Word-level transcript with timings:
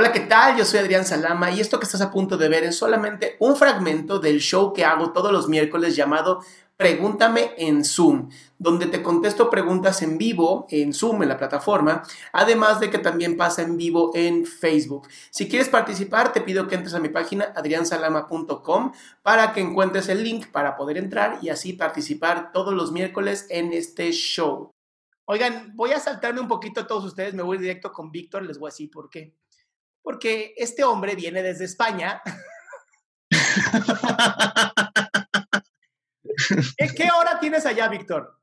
Hola, 0.00 0.12
¿qué 0.12 0.20
tal? 0.20 0.56
Yo 0.56 0.64
soy 0.64 0.78
Adrián 0.78 1.04
Salama 1.04 1.50
y 1.50 1.58
esto 1.58 1.80
que 1.80 1.84
estás 1.84 2.00
a 2.02 2.12
punto 2.12 2.36
de 2.36 2.48
ver 2.48 2.62
es 2.62 2.76
solamente 2.76 3.34
un 3.40 3.56
fragmento 3.56 4.20
del 4.20 4.38
show 4.38 4.72
que 4.72 4.84
hago 4.84 5.10
todos 5.10 5.32
los 5.32 5.48
miércoles 5.48 5.96
llamado 5.96 6.38
Pregúntame 6.76 7.50
en 7.58 7.84
Zoom, 7.84 8.30
donde 8.60 8.86
te 8.86 9.02
contesto 9.02 9.50
preguntas 9.50 10.00
en 10.02 10.16
vivo 10.16 10.68
en 10.70 10.92
Zoom, 10.92 11.24
en 11.24 11.28
la 11.28 11.36
plataforma, 11.36 12.04
además 12.32 12.78
de 12.78 12.90
que 12.90 12.98
también 12.98 13.36
pasa 13.36 13.62
en 13.62 13.76
vivo 13.76 14.12
en 14.14 14.46
Facebook. 14.46 15.08
Si 15.30 15.48
quieres 15.48 15.68
participar, 15.68 16.32
te 16.32 16.42
pido 16.42 16.68
que 16.68 16.76
entres 16.76 16.94
a 16.94 17.00
mi 17.00 17.08
página 17.08 17.52
adriansalama.com 17.56 18.92
para 19.24 19.52
que 19.52 19.62
encuentres 19.62 20.08
el 20.08 20.22
link 20.22 20.46
para 20.52 20.76
poder 20.76 20.96
entrar 20.96 21.40
y 21.42 21.48
así 21.48 21.72
participar 21.72 22.52
todos 22.52 22.72
los 22.72 22.92
miércoles 22.92 23.46
en 23.50 23.72
este 23.72 24.12
show. 24.12 24.70
Oigan, 25.24 25.72
voy 25.74 25.90
a 25.90 25.98
saltarme 25.98 26.40
un 26.40 26.46
poquito 26.46 26.82
a 26.82 26.86
todos 26.86 27.04
ustedes, 27.04 27.34
me 27.34 27.42
voy 27.42 27.58
directo 27.58 27.90
con 27.90 28.12
Víctor, 28.12 28.44
les 28.44 28.60
voy 28.60 28.68
a 28.68 28.70
decir 28.70 28.92
por 28.92 29.10
qué. 29.10 29.34
Porque 30.08 30.54
este 30.56 30.84
hombre 30.84 31.14
viene 31.14 31.42
desde 31.42 31.66
España. 31.66 32.22
¿Qué, 36.96 37.10
hora 37.14 37.38
tienes 37.38 37.66
allá, 37.66 37.88
Víctor? 37.88 38.40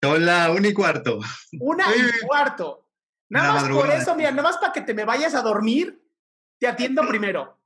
Son 0.00 0.24
la 0.24 0.52
una 0.52 0.68
y 0.68 0.72
cuarto. 0.72 1.18
Una 1.58 1.86
y 1.96 2.24
cuarto. 2.24 2.88
Nada 3.28 3.48
La 3.48 3.54
más 3.54 3.68
por 3.68 3.90
eso, 3.90 4.14
mira, 4.14 4.30
nada 4.30 4.44
más 4.44 4.58
para 4.58 4.72
que 4.72 4.82
te 4.82 4.94
me 4.94 5.04
vayas 5.04 5.34
a 5.34 5.42
dormir, 5.42 6.00
te 6.60 6.68
atiendo 6.68 7.02
primero. 7.08 7.60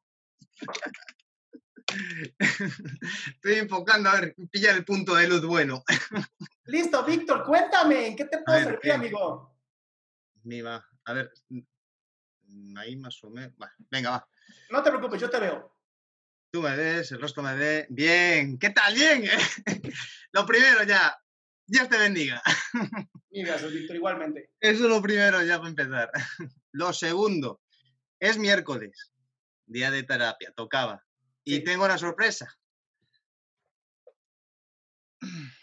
Estoy 2.39 3.57
enfocando 3.57 4.09
a 4.09 4.23
ver, 4.23 4.37
pillar 4.51 4.75
el 4.75 4.87
punto 4.87 5.15
de 5.15 5.29
luz 5.29 5.45
bueno. 5.45 5.85
Listo, 6.65 7.05
Víctor, 7.05 7.45
cuéntame, 7.45 8.07
¿en 8.07 8.17
qué 8.17 8.25
te 8.25 8.39
puedo 8.39 8.57
ver, 8.57 8.65
servir, 8.65 8.81
¿qué? 8.81 8.93
amigo? 8.93 9.55
Ni 10.45 10.63
va. 10.63 10.83
A 11.05 11.13
ver. 11.13 11.31
Ahí 12.77 12.97
más 12.97 13.23
o 13.25 13.31
menos. 13.31 13.53
Venga, 13.91 14.11
va. 14.11 14.29
No 14.71 14.83
te 14.83 14.91
preocupes, 14.91 15.21
yo 15.21 15.31
te 15.31 15.41
veo. 15.41 15.75
Tú 16.51 16.63
me 16.63 16.75
ves, 16.77 17.13
el 17.13 17.21
rostro 17.21 17.43
me 17.43 17.55
ve. 17.55 17.87
Bien. 17.91 18.59
¿Qué 18.59 18.71
tal? 18.71 18.95
Bien. 18.95 19.25
lo 20.33 20.47
primero 20.47 20.83
ya. 20.85 21.17
Dios 21.67 21.89
te 21.89 21.99
bendiga. 21.99 22.43
Gracias, 23.31 23.73
Víctor, 23.73 23.97
igualmente. 23.97 24.51
Eso 24.59 24.85
es 24.85 24.91
lo 24.91 25.03
primero 25.03 25.43
ya 25.43 25.59
para 25.59 25.69
empezar. 25.69 26.11
Lo 26.73 26.93
segundo. 26.93 27.61
Es 28.19 28.39
miércoles. 28.39 29.13
Día 29.67 29.91
de 29.91 30.03
terapia. 30.03 30.53
Tocaba. 30.53 31.05
Y 31.45 31.63
tengo 31.65 31.85
una 31.85 31.99
sorpresa. 31.99 32.49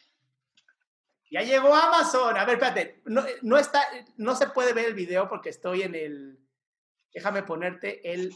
Ya 1.31 1.41
llegó 1.41 1.75
Amazon. 1.75 2.38
A 2.38 2.46
ver, 2.46 2.53
espérate. 2.53 3.02
No, 3.06 3.25
no 3.41 3.57
está, 3.57 3.81
no 4.16 4.35
se 4.38 4.47
puede 4.52 4.72
ver 4.72 4.85
el 4.85 4.94
video 4.94 5.28
porque 5.28 5.50
estoy 5.50 5.81
en 5.81 5.94
el. 5.94 6.45
Déjame 7.16 7.44
ponerte 7.44 8.12
el 8.12 8.36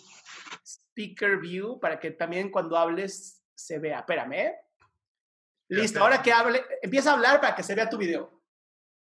speaker 0.63 1.37
view 1.37 1.79
para 1.81 1.99
que 1.99 2.11
también 2.11 2.49
cuando 2.49 2.77
hables 2.77 3.43
se 3.53 3.77
vea. 3.77 3.99
Espérame. 3.99 4.33
¿eh? 4.33 4.55
Listo, 5.67 5.99
ahora 6.01 6.23
que 6.23 6.31
hable, 6.31 6.63
empieza 6.81 7.11
a 7.11 7.13
hablar 7.15 7.41
para 7.41 7.55
que 7.55 7.61
se 7.61 7.75
vea 7.75 7.89
tu 7.89 7.97
video. 7.97 8.41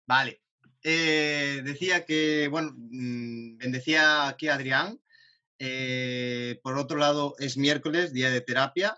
Vale. 0.08 0.42
Eh, 0.82 1.62
decía 1.64 2.06
que, 2.06 2.48
bueno, 2.48 2.72
mm, 2.76 3.58
bendecía 3.58 4.30
aquí 4.30 4.48
a 4.48 4.56
Adrián. 4.56 5.02
Eh, 5.60 6.60
por 6.64 6.78
otro 6.78 6.98
lado, 6.98 7.36
es 7.38 7.58
miércoles, 7.58 8.14
día 8.14 8.32
de 8.32 8.42
terapia. 8.42 8.98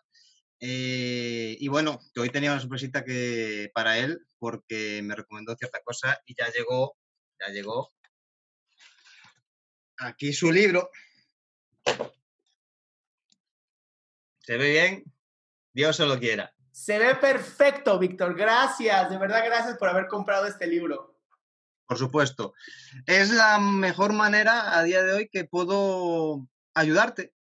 Eh, 0.60 1.58
y 1.60 1.68
bueno, 1.70 2.00
que 2.14 2.20
hoy 2.20 2.30
tenía 2.30 2.52
una 2.52 2.62
sorpresita 2.62 3.04
que, 3.04 3.72
para 3.74 3.98
él, 3.98 4.28
porque 4.38 5.02
me 5.04 5.16
recomendó 5.16 5.56
cierta 5.56 5.80
cosa 5.84 6.22
y 6.26 6.36
ya 6.38 6.52
llegó, 6.52 6.98
ya 7.40 7.52
llegó. 7.52 7.94
Aquí 10.00 10.34
su 10.34 10.52
libro. 10.52 10.90
¿Se 14.40 14.58
ve 14.58 14.70
bien? 14.72 15.04
Dios 15.74 15.96
se 15.96 16.06
lo 16.06 16.20
quiera. 16.20 16.54
Se 16.72 17.00
ve 17.00 17.16
perfecto, 17.16 17.98
Víctor. 18.00 18.36
Gracias, 18.36 19.10
de 19.10 19.18
verdad, 19.18 19.44
gracias 19.46 19.78
por 19.78 19.90
haber 19.90 20.08
comprado 20.08 20.46
este 20.46 20.68
libro. 20.68 21.20
Por 21.88 21.98
supuesto. 21.98 22.54
Es 23.06 23.32
la 23.32 23.60
mejor 23.60 24.14
manera 24.14 24.78
a 24.78 24.84
día 24.84 25.04
de 25.04 25.14
hoy 25.14 25.30
que 25.30 25.46
puedo 25.46 26.48
ayudarte. 26.74 27.34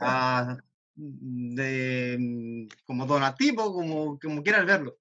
a- 0.00 0.56
de, 0.94 2.16
mm, 2.20 2.68
como 2.84 3.06
donativo, 3.06 3.72
como, 3.72 4.18
como 4.18 4.42
quieras 4.42 4.66
verlo. 4.66 4.98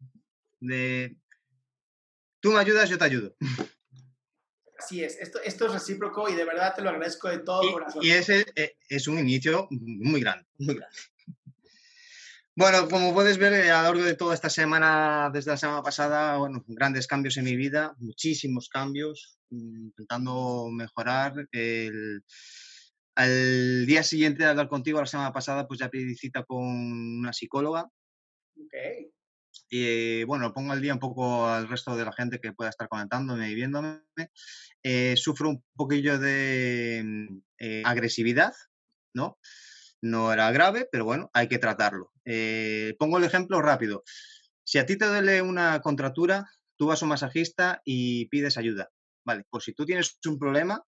De, 0.62 1.18
tú 2.40 2.51
me 2.53 2.59
ayudas, 2.59 2.90
yo 2.90 2.97
te 2.97 3.03
ayudo. 3.03 3.36
Así 4.80 5.04
es, 5.04 5.18
esto, 5.20 5.40
esto 5.44 5.66
es 5.66 5.74
recíproco 5.74 6.30
y 6.30 6.36
de 6.36 6.46
verdad 6.46 6.74
te 6.74 6.82
lo 6.82 6.90
agradezco 6.90 7.28
de 7.30 7.40
todo 7.40 7.64
Y, 7.68 7.72
corazón. 7.74 8.04
y 8.04 8.12
ese 8.12 8.46
eh, 8.56 8.78
es 8.88 9.08
un 9.08 9.20
inicio 9.20 9.68
muy 9.72 10.22
grande, 10.22 10.46
muy 10.58 10.76
grande. 10.76 10.96
Bueno, 12.56 12.90
como 12.90 13.14
puedes 13.14 13.38
ver 13.38 13.54
eh, 13.54 13.72
a 13.72 13.84
lo 13.84 13.90
largo 13.90 14.04
de 14.04 14.16
toda 14.16 14.34
esta 14.36 14.50
semana, 14.50 15.30
desde 15.34 15.52
la 15.52 15.58
semana 15.58 15.82
pasada, 15.82 16.38
bueno, 16.38 16.64
grandes 16.68 17.08
cambios 17.08 17.38
en 17.38 17.46
mi 17.46 17.56
vida, 17.56 17.96
muchísimos 18.00 18.68
cambios, 18.70 19.38
mm, 19.50 19.88
intentando 19.88 20.68
mejorar. 20.72 21.34
El, 21.52 22.24
al 23.16 23.86
día 23.86 24.04
siguiente 24.04 24.44
de 24.44 24.50
hablar 24.50 24.68
contigo, 24.68 25.00
la 25.00 25.06
semana 25.06 25.32
pasada, 25.32 25.68
pues 25.68 25.80
ya 25.80 25.90
pedí 25.90 26.16
cita 26.16 26.44
con 26.44 26.60
una 27.20 27.32
psicóloga 27.34 27.90
Ok. 28.62 28.74
Y 29.69 30.22
eh, 30.22 30.25
bueno, 30.25 30.52
pongo 30.53 30.74
al 30.74 30.81
día 30.81 30.94
un 30.94 31.00
poco 31.00 31.47
al 31.47 31.69
resto 31.69 31.96
de 31.96 32.03
la 32.03 32.12
gente 32.12 32.40
que 32.41 32.53
pueda 32.53 32.72
estar 32.72 32.90
comentándome 32.90 33.50
y 33.50 33.56
viéndome. 33.56 34.02
Eh, 34.81 35.16
sufro 35.16 35.50
un 35.50 35.63
poquillo 35.75 36.18
de 36.18 37.01
mm, 37.04 37.42
eh, 37.60 37.83
agresividad, 37.86 38.54
¿no? 39.13 39.38
No 40.01 40.33
era 40.33 40.51
grave, 40.51 40.88
pero 40.92 41.06
bueno, 41.06 41.30
hay 41.33 41.48
que 41.48 41.60
tratarlo. 41.60 42.12
Eh, 42.25 42.95
pongo 42.98 43.18
el 43.18 43.25
ejemplo 43.25 43.62
rápido. 43.62 44.04
Si 44.63 44.77
a 44.77 44.86
ti 44.86 44.98
te 44.98 45.06
duele 45.06 45.42
una 45.42 45.81
contractura, 45.81 46.50
tú 46.75 46.88
vas 46.88 47.01
a 47.01 47.06
un 47.06 47.10
masajista 47.10 47.81
y 47.86 48.25
pides 48.27 48.57
ayuda. 48.57 48.89
Vale, 49.25 49.44
pues 49.50 49.65
si 49.65 49.74
tú 49.74 49.86
tienes 49.86 50.18
un 50.25 50.39
problema, 50.39 50.83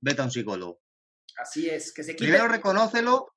vete 0.00 0.22
a 0.22 0.24
un 0.24 0.30
psicólogo. 0.30 0.80
Así 1.36 1.68
es, 1.68 1.92
que 1.92 2.04
se 2.04 2.14
quite, 2.14 2.24
Primero 2.24 2.48
reconócelo. 2.48 3.34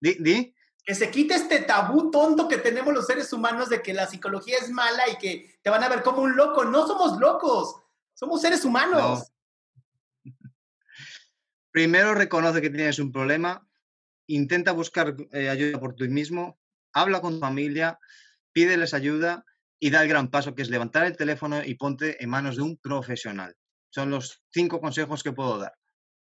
Di, 0.00 0.16
di. 0.20 0.54
Que 0.84 0.94
se 0.94 1.10
quite 1.10 1.34
este 1.34 1.60
tabú 1.60 2.10
tonto 2.10 2.48
que 2.48 2.58
tenemos 2.58 2.94
los 2.94 3.06
seres 3.06 3.32
humanos 3.32 3.68
de 3.68 3.82
que 3.82 3.92
la 3.92 4.06
psicología 4.06 4.56
es 4.58 4.70
mala 4.70 5.08
y 5.10 5.16
que 5.18 5.58
te 5.62 5.70
van 5.70 5.82
a 5.82 5.88
ver 5.88 6.02
como 6.02 6.22
un 6.22 6.36
loco. 6.36 6.64
No 6.64 6.86
somos 6.86 7.18
locos, 7.18 7.82
somos 8.14 8.40
seres 8.40 8.64
humanos. 8.64 9.32
Primero 11.70 12.14
reconoce 12.14 12.60
que 12.60 12.70
tienes 12.70 12.98
un 12.98 13.12
problema, 13.12 13.68
intenta 14.26 14.72
buscar 14.72 15.14
eh, 15.32 15.48
ayuda 15.48 15.78
por 15.78 15.94
ti 15.94 16.08
mismo, 16.08 16.58
habla 16.92 17.20
con 17.20 17.34
tu 17.34 17.40
familia, 17.40 17.98
pídeles 18.52 18.94
ayuda 18.94 19.44
y 19.78 19.90
da 19.90 20.02
el 20.02 20.08
gran 20.08 20.28
paso 20.28 20.54
que 20.54 20.62
es 20.62 20.70
levantar 20.70 21.04
el 21.04 21.16
teléfono 21.16 21.62
y 21.64 21.74
ponte 21.74 22.22
en 22.22 22.30
manos 22.30 22.56
de 22.56 22.62
un 22.62 22.76
profesional. 22.78 23.54
Son 23.90 24.10
los 24.10 24.42
cinco 24.50 24.80
consejos 24.80 25.22
que 25.22 25.32
puedo 25.32 25.58
dar. 25.58 25.74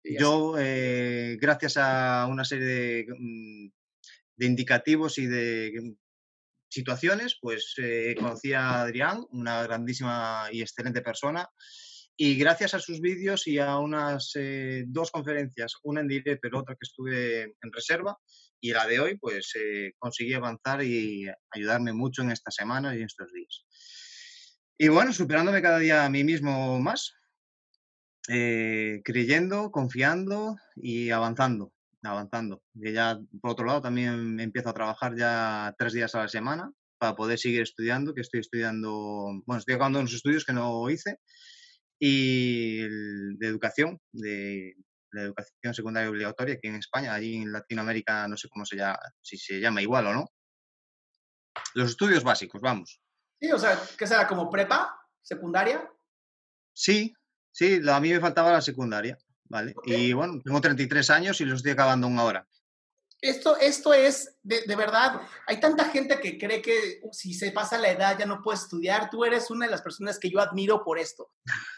Yo, 0.04 0.56
eh, 0.58 1.38
gracias 1.40 1.78
a 1.78 2.28
una 2.28 2.46
serie 2.46 2.66
de, 2.66 3.06
mm, 3.18 3.70
de 4.38 4.46
indicativos 4.46 5.18
y 5.18 5.26
de 5.26 5.74
mm, 5.82 5.96
situaciones, 6.70 7.38
pues 7.42 7.74
eh, 7.78 8.16
conocí 8.18 8.54
a 8.54 8.82
Adrián, 8.82 9.26
una 9.32 9.64
grandísima 9.64 10.48
y 10.52 10.62
excelente 10.62 11.02
persona, 11.02 11.50
y 12.20 12.36
gracias 12.36 12.74
a 12.74 12.80
sus 12.80 13.00
vídeos 13.00 13.46
y 13.46 13.60
a 13.60 13.78
unas 13.78 14.32
eh, 14.36 14.86
dos 14.88 15.12
conferencias, 15.12 15.74
una 15.84 16.02
en 16.02 16.08
directo 16.08 16.40
pero 16.42 16.60
otra 16.60 16.76
que 16.76 16.86
estuve 16.86 17.44
en 17.44 17.72
reserva, 17.72 18.18
y 18.60 18.72
la 18.72 18.88
de 18.88 19.00
hoy, 19.00 19.18
pues 19.18 19.52
eh, 19.56 19.94
conseguí 20.00 20.34
avanzar 20.34 20.84
y 20.84 21.28
ayudarme 21.52 21.94
mucho 21.94 22.24
en 22.24 22.32
esta 22.32 22.50
semana 22.50 22.96
y 22.96 23.00
en 23.00 23.06
estos 23.06 23.32
días. 23.32 23.66
Y 24.80 24.88
bueno, 24.88 25.14
superándome 25.14 25.62
cada 25.62 25.80
día 25.80 26.06
a 26.06 26.10
mí 26.10 26.24
mismo 26.24 26.80
más, 26.80 27.14
eh, 28.30 29.02
creyendo, 29.04 29.72
confiando 29.72 30.58
y 30.76 31.12
avanzando, 31.12 31.72
avanzando. 32.08 32.64
Y 32.76 32.94
ya, 32.94 33.20
por 33.42 33.52
otro 33.52 33.66
lado, 33.66 33.82
también 33.82 34.40
empiezo 34.40 34.70
a 34.70 34.74
trabajar 34.74 35.16
ya 35.16 35.76
tres 35.78 35.94
días 35.94 36.14
a 36.16 36.20
la 36.20 36.28
semana 36.28 36.72
para 36.98 37.16
poder 37.16 37.38
seguir 37.38 37.62
estudiando, 37.62 38.14
que 38.14 38.22
estoy 38.22 38.40
estudiando, 38.40 39.42
bueno, 39.46 39.60
estoy 39.60 39.76
acabando 39.76 40.00
unos 40.00 40.14
estudios 40.14 40.46
que 40.46 40.54
no 40.54 40.90
hice, 40.90 41.20
y 42.00 42.80
de 43.38 43.48
educación, 43.48 44.00
de 44.12 44.76
la 45.12 45.24
educación 45.24 45.74
secundaria 45.74 46.10
obligatoria 46.10 46.56
aquí 46.56 46.68
en 46.68 46.76
España, 46.76 47.14
allí 47.14 47.38
en 47.38 47.52
Latinoamérica 47.52 48.28
no 48.28 48.38
sé 48.38 48.50
cómo 48.50 48.66
se 48.66 48.78
llama, 48.78 49.00
si 49.22 49.38
se 49.38 49.60
llama 49.60 49.82
igual 49.82 50.08
o 50.08 50.14
no. 50.14 50.32
Los 51.74 51.92
estudios 51.92 52.24
básicos, 52.24 52.62
vamos. 52.62 53.00
Sí, 53.40 53.52
o 53.52 53.58
sea, 53.58 53.80
¿qué 53.98 54.06
será? 54.06 54.28
¿Como 54.28 54.50
prepa? 54.50 55.00
¿Secundaria? 55.22 55.90
Sí, 56.74 57.14
sí, 57.52 57.80
a 57.88 58.00
mí 58.00 58.12
me 58.12 58.20
faltaba 58.20 58.52
la 58.52 58.62
secundaria, 58.62 59.18
¿vale? 59.50 59.76
Y 59.86 60.14
bueno, 60.14 60.40
tengo 60.44 60.62
33 60.62 61.10
años 61.10 61.42
y 61.42 61.46
los 61.46 61.58
estoy 61.58 61.72
acabando 61.72 62.08
una 62.08 62.24
hora. 62.24 62.48
Esto, 63.20 63.58
esto 63.58 63.94
es, 63.96 64.38
de, 64.44 64.62
de, 64.68 64.76
verdad, 64.76 65.22
hay 65.48 65.60
tanta 65.60 65.86
gente 65.86 66.20
que 66.20 66.38
cree 66.38 66.62
que 66.62 67.00
uh, 67.02 67.12
si 67.12 67.34
se 67.34 67.52
pasa 67.52 67.80
la 67.80 67.90
edad 67.90 68.18
ya 68.18 68.28
no 68.28 68.44
puedes 68.44 68.62
estudiar. 68.62 69.10
Tú 69.10 69.26
eres 69.26 69.50
una 69.50 69.66
de 69.66 69.72
las 69.72 69.82
personas 69.82 70.20
que 70.20 70.30
yo 70.30 70.40
admiro 70.40 70.84
por 70.84 71.00
esto. 71.00 71.32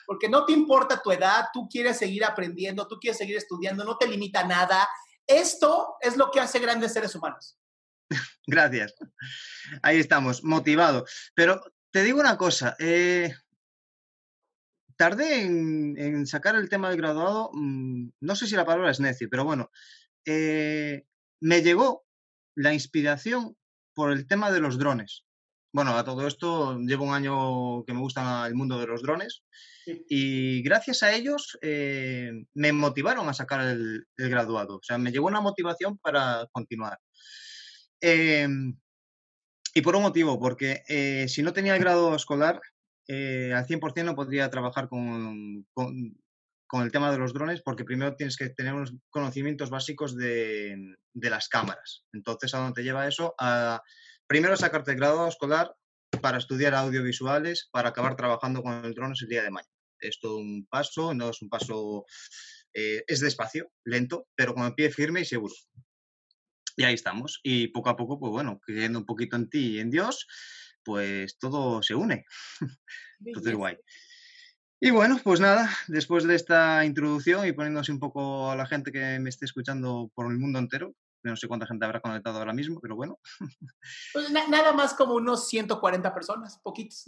Porque 0.05 0.27
no 0.27 0.45
te 0.45 0.51
importa 0.51 1.01
tu 1.01 1.11
edad, 1.11 1.45
tú 1.53 1.69
quieres 1.69 1.97
seguir 1.97 2.25
aprendiendo, 2.25 2.87
tú 2.87 2.99
quieres 2.99 3.17
seguir 3.17 3.37
estudiando, 3.37 3.85
no 3.85 3.97
te 3.97 4.07
limita 4.07 4.43
nada. 4.43 4.87
Esto 5.25 5.95
es 6.01 6.17
lo 6.17 6.29
que 6.29 6.41
hace 6.41 6.59
grandes 6.59 6.91
seres 6.91 7.15
humanos. 7.15 7.57
Gracias. 8.47 8.95
Ahí 9.81 9.99
estamos, 9.99 10.43
motivado. 10.43 11.05
Pero 11.35 11.61
te 11.91 12.03
digo 12.03 12.19
una 12.19 12.37
cosa, 12.37 12.75
eh, 12.79 13.33
tardé 14.99 15.43
en, 15.43 15.95
en, 15.97 16.27
sacar 16.27 16.55
el 16.55 16.67
tema 16.67 16.89
del 16.89 16.97
graduado, 16.97 17.51
mmm, 17.53 18.09
no 18.19 18.35
sé 18.35 18.47
si 18.47 18.55
la 18.57 18.65
palabra 18.65 18.91
es 18.91 18.99
necio, 18.99 19.29
pero 19.31 19.45
bueno, 19.45 19.71
eh, 20.25 21.05
me 21.39 21.61
llegó 21.61 22.03
la 22.53 22.73
inspiración 22.73 23.55
por 23.95 24.11
el 24.11 24.27
tema 24.27 24.51
de 24.51 24.59
los 24.59 24.77
drones. 24.77 25.23
Bueno, 25.71 25.95
a 25.95 26.03
todo 26.03 26.27
esto 26.27 26.77
llevo 26.79 27.05
un 27.05 27.13
año 27.13 27.85
que 27.85 27.93
me 27.93 28.01
gusta 28.01 28.45
el 28.45 28.55
mundo 28.55 28.77
de 28.77 28.87
los 28.87 29.01
drones 29.01 29.43
y 29.85 30.61
gracias 30.63 31.01
a 31.01 31.13
ellos 31.13 31.57
eh, 31.61 32.31
me 32.53 32.73
motivaron 32.73 33.29
a 33.29 33.33
sacar 33.33 33.61
el, 33.61 34.05
el, 34.17 34.29
graduado. 34.29 34.77
O 34.77 34.83
sea, 34.83 34.97
me 34.97 35.11
llegó 35.11 35.27
una 35.27 35.39
motivación 35.39 35.97
para 35.99 36.45
continuar. 36.51 36.99
Eh, 38.01 38.47
y 39.73 39.81
por 39.81 39.95
un 39.95 40.01
motivo, 40.01 40.39
porque 40.39 40.83
eh, 40.89 41.27
si 41.29 41.41
no 41.41 41.53
tenía 41.53 41.75
el 41.75 41.79
grado 41.79 42.13
escolar, 42.15 42.59
eh, 43.11 43.51
al 43.55 43.65
100% 43.65 44.05
no 44.05 44.15
podría 44.15 44.51
trabajar 44.51 44.87
con, 44.87 45.65
el 46.71 46.91
tema 46.91 47.11
de 47.11 47.17
los 47.17 47.33
drones 47.33 47.63
porque 47.63 47.83
primero 47.83 48.15
tienes 48.15 48.37
que 48.37 48.49
tener 48.49 48.75
unos 48.75 48.93
conocimientos 49.09 49.71
básicos 49.71 50.15
de, 50.15 50.95
las 51.15 51.49
cámaras. 51.49 52.05
Entonces, 52.13 52.53
¿a 52.53 52.59
dónde 52.59 52.75
te 52.75 52.83
lleva 52.83 53.07
eso? 53.07 53.33
Primero 54.27 54.55
sacarte 54.55 54.91
el 54.91 54.97
grado 54.97 55.27
escolar 55.27 55.73
para 56.21 56.37
estudiar 56.37 56.75
audiovisuales, 56.75 57.67
para 57.71 57.89
acabar 57.89 58.15
trabajando 58.15 58.61
con 58.61 58.85
el 58.85 58.93
drones 58.93 59.23
el 59.23 59.29
día 59.29 59.41
de 59.41 59.49
mañana. 59.49 59.73
Es 59.99 60.19
todo 60.19 60.37
un 60.37 60.67
paso, 60.69 61.15
no 61.15 61.31
es 61.31 61.41
un 61.41 61.49
paso, 61.49 62.05
eh, 62.75 63.03
es 63.07 63.21
despacio, 63.21 63.71
lento, 63.85 64.27
pero 64.35 64.53
con 64.53 64.65
el 64.65 64.75
pie 64.75 64.91
firme 64.91 65.21
y 65.21 65.25
seguro. 65.25 65.55
Y 66.77 66.83
ahí 66.83 66.93
estamos. 66.93 67.39
Y 67.41 67.69
poco 67.69 67.89
a 67.89 67.97
poco, 67.97 68.19
pues 68.19 68.31
bueno, 68.31 68.59
creyendo 68.63 68.99
un 68.99 69.05
poquito 69.05 69.35
en 69.35 69.49
ti 69.49 69.77
y 69.77 69.79
en 69.79 69.89
Dios, 69.89 70.27
pues 70.83 71.37
todo 71.37 71.81
se 71.83 71.95
une. 71.95 72.25
Entonces, 73.25 73.55
guay. 73.55 73.77
Y 74.81 74.91
bueno, 74.91 75.19
pues 75.23 75.41
nada, 75.41 75.69
después 75.87 76.23
de 76.23 76.35
esta 76.35 76.85
introducción 76.85 77.45
y 77.45 77.51
poniéndose 77.51 77.91
un 77.91 77.99
poco 77.99 78.49
a 78.49 78.55
la 78.55 78.65
gente 78.65 78.91
que 78.93 79.19
me 79.19 79.29
esté 79.29 79.43
escuchando 79.43 80.09
por 80.15 80.31
el 80.31 80.37
mundo 80.37 80.57
entero, 80.57 80.95
no 81.23 81.35
sé 81.35 81.49
cuánta 81.49 81.67
gente 81.67 81.85
habrá 81.85 81.99
conectado 81.99 82.37
ahora 82.37 82.53
mismo, 82.53 82.79
pero 82.79 82.95
bueno. 82.95 83.19
Pues 84.13 84.31
na 84.31 84.47
nada 84.47 84.71
más 84.71 84.93
como 84.93 85.15
unos 85.15 85.49
140 85.49 86.13
personas, 86.13 86.59
poquitos. 86.63 87.03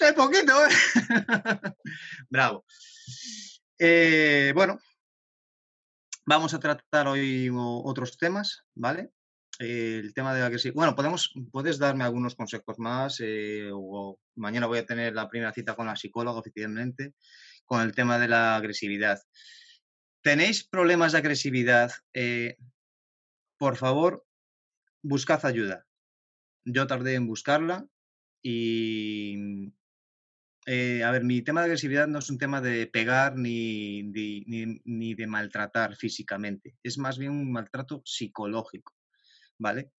Es 0.00 0.12
poquito, 0.12 0.52
¿eh? 0.66 0.68
Bravo. 2.28 2.64
Eh, 3.78 4.52
bueno, 4.54 4.78
vamos 6.26 6.52
a 6.54 6.60
tratar 6.60 7.08
hoy 7.08 7.50
otros 7.52 8.18
temas, 8.18 8.64
¿vale? 8.74 9.10
El 9.58 10.12
tema 10.14 10.34
de 10.34 10.40
la 10.40 10.46
agresividad. 10.46 10.74
Bueno, 10.74 10.94
podemos, 10.96 11.32
puedes 11.52 11.78
darme 11.78 12.04
algunos 12.04 12.34
consejos 12.34 12.78
más 12.78 13.20
eh, 13.20 13.70
o 13.72 14.18
mañana 14.34 14.66
voy 14.66 14.78
a 14.78 14.86
tener 14.86 15.14
la 15.14 15.28
primera 15.28 15.52
cita 15.52 15.74
con 15.74 15.86
la 15.86 15.96
psicóloga 15.96 16.40
oficialmente 16.40 17.14
con 17.64 17.80
el 17.80 17.94
tema 17.94 18.18
de 18.18 18.28
la 18.28 18.56
agresividad. 18.56 19.20
¿Tenéis 20.22 20.64
problemas 20.64 21.12
de 21.12 21.18
agresividad? 21.18 21.92
Eh, 22.12 22.56
por 23.58 23.76
favor, 23.76 24.24
buscad 25.02 25.44
ayuda. 25.46 25.86
Yo 26.64 26.86
tardé 26.86 27.14
en 27.14 27.26
buscarla 27.26 27.86
y... 28.42 29.72
Eh, 30.66 31.04
a 31.04 31.10
ver, 31.10 31.24
mi 31.24 31.42
tema 31.42 31.60
de 31.60 31.66
agresividad 31.66 32.08
no 32.08 32.20
es 32.20 32.30
un 32.30 32.38
tema 32.38 32.62
de 32.62 32.86
pegar 32.86 33.36
ni, 33.36 34.02
ni, 34.02 34.80
ni 34.86 35.14
de 35.14 35.26
maltratar 35.26 35.94
físicamente, 35.94 36.78
es 36.82 36.96
más 36.96 37.18
bien 37.18 37.32
un 37.32 37.52
maltrato 37.52 38.00
psicológico. 38.02 38.94
¿Vale? 39.58 39.90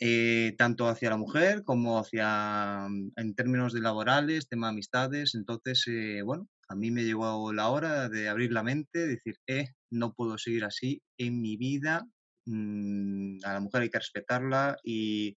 Eh, 0.00 0.54
tanto 0.58 0.88
hacia 0.88 1.10
la 1.10 1.16
mujer 1.16 1.62
como 1.64 1.98
hacia, 1.98 2.86
mm, 2.88 3.12
en 3.16 3.34
términos 3.34 3.72
de 3.72 3.80
laborales, 3.80 4.48
tema 4.48 4.66
de 4.68 4.72
amistades. 4.72 5.34
Entonces, 5.34 5.84
eh, 5.88 6.22
bueno, 6.22 6.48
a 6.68 6.74
mí 6.74 6.90
me 6.90 7.04
llegó 7.04 7.52
la 7.52 7.68
hora 7.68 8.08
de 8.08 8.28
abrir 8.28 8.52
la 8.52 8.62
mente, 8.64 9.06
decir, 9.06 9.36
eh, 9.46 9.68
no 9.90 10.14
puedo 10.14 10.38
seguir 10.38 10.64
así 10.64 11.02
en 11.18 11.40
mi 11.40 11.56
vida, 11.56 12.04
mmm, 12.46 13.38
a 13.44 13.52
la 13.54 13.60
mujer 13.60 13.82
hay 13.82 13.90
que 13.90 13.98
respetarla 13.98 14.76
y 14.84 15.36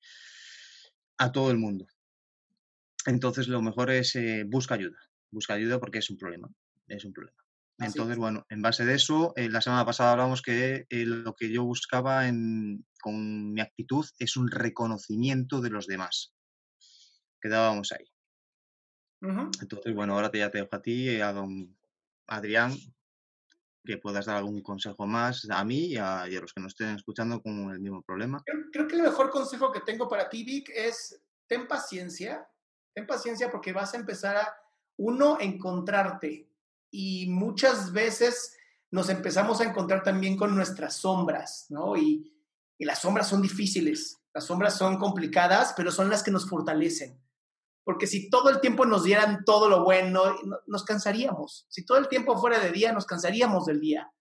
a 1.18 1.32
todo 1.32 1.52
el 1.52 1.58
mundo. 1.58 1.86
Entonces, 3.06 3.48
lo 3.48 3.62
mejor 3.62 3.92
es 3.92 4.16
eh, 4.16 4.44
busca 4.48 4.76
ayuda, 4.76 4.98
busca 5.32 5.54
ayuda 5.54 5.80
porque 5.80 6.00
es 6.00 6.10
un 6.10 6.18
problema, 6.18 6.50
es 6.88 7.06
un 7.06 7.14
problema. 7.14 7.45
Entonces, 7.78 8.18
bueno, 8.18 8.46
en 8.50 8.62
base 8.62 8.86
de 8.86 8.96
eso, 8.96 9.34
eh, 9.36 9.50
la 9.50 9.62
semana 9.62 9.86
pasada 9.86 10.14
hablamos 10.14 10.42
que 10.42 10.86
eh, 10.90 11.06
lo 11.06 11.36
que 11.36 11.52
yo 11.52 11.64
buscaba 11.64 12.28
en, 12.28 12.86
con 13.02 13.54
mi 13.54 13.60
actitud 13.60 14.06
es 14.18 14.38
un 14.38 14.50
reconocimiento 14.50 15.60
de 15.60 15.70
los 15.70 15.86
demás. 15.86 16.34
Quedábamos 17.42 17.92
ahí. 17.92 18.06
Uh 19.22 19.28
-huh. 19.28 19.62
Entonces, 19.62 19.94
bueno, 19.94 20.14
ahora 20.14 20.32
te, 20.32 20.38
ya 20.38 20.50
te 20.50 20.60
dejo 20.60 20.70
a 20.72 20.82
ti, 20.82 21.10
eh, 21.10 21.22
a 21.22 21.34
don 21.34 21.78
Adrián, 22.28 22.74
que 23.84 23.98
puedas 23.98 24.26
dar 24.26 24.38
algún 24.38 24.62
consejo 24.62 25.06
más 25.06 25.48
a 25.50 25.64
mí 25.66 25.88
y 25.88 25.98
a, 25.98 26.28
y 26.30 26.36
a 26.36 26.42
los 26.42 26.54
que 26.54 26.62
nos 26.62 26.72
estén 26.72 26.96
escuchando 26.96 27.42
con 27.42 27.72
el 27.72 27.80
mismo 27.80 28.02
problema. 28.02 28.42
Creo, 28.46 28.64
creo, 28.72 28.88
que 28.88 28.96
el 28.96 29.04
mejor 29.04 29.30
consejo 29.30 29.72
que 29.72 29.82
tengo 29.82 30.08
para 30.08 30.30
ti, 30.30 30.44
Vic, 30.44 30.70
es 30.74 31.22
ten 31.48 31.68
paciencia, 31.68 32.48
ten 32.94 33.06
paciencia 33.06 33.52
porque 33.52 33.74
vas 33.74 33.94
a 33.94 33.98
empezar 33.98 34.38
a, 34.38 34.56
uno, 34.98 35.38
encontrarte 35.40 36.50
y 36.92 37.28
muchas 37.30 37.92
veces 37.92 38.56
nos 38.92 39.10
empezamos 39.10 39.62
a 39.62 39.66
encontrar 39.66 40.04
también 40.04 40.38
con 40.38 40.56
nuestras 40.56 40.96
sombras, 40.96 41.66
¿no? 41.70 41.98
Y, 41.98 42.34
y, 42.78 42.86
las 42.86 43.00
sombras 43.00 43.28
son 43.28 43.42
difíciles, 43.42 44.18
las 44.34 44.46
sombras 44.46 44.78
son 44.78 44.98
complicadas, 44.98 45.74
pero 45.76 45.92
son 45.92 46.10
las 46.10 46.24
que 46.24 46.32
nos 46.32 46.48
fortalecen. 46.50 47.22
Porque 47.84 48.08
si 48.08 48.30
todo 48.30 48.50
el 48.50 48.62
tiempo 48.62 48.86
nos 48.86 49.04
dieran 49.04 49.44
todo 49.46 49.70
lo 49.70 49.84
bueno, 49.84 50.24
nos 50.66 50.84
cansaríamos. 50.84 51.68
Si 51.70 51.86
todo 51.86 52.00
el 52.00 52.08
tiempo 52.08 52.38
fuera 52.38 52.60
de 52.60 52.72
día, 52.72 52.92
nos 52.92 53.06
cansaríamos 53.06 53.66
del 53.66 53.80
día. 53.80 54.12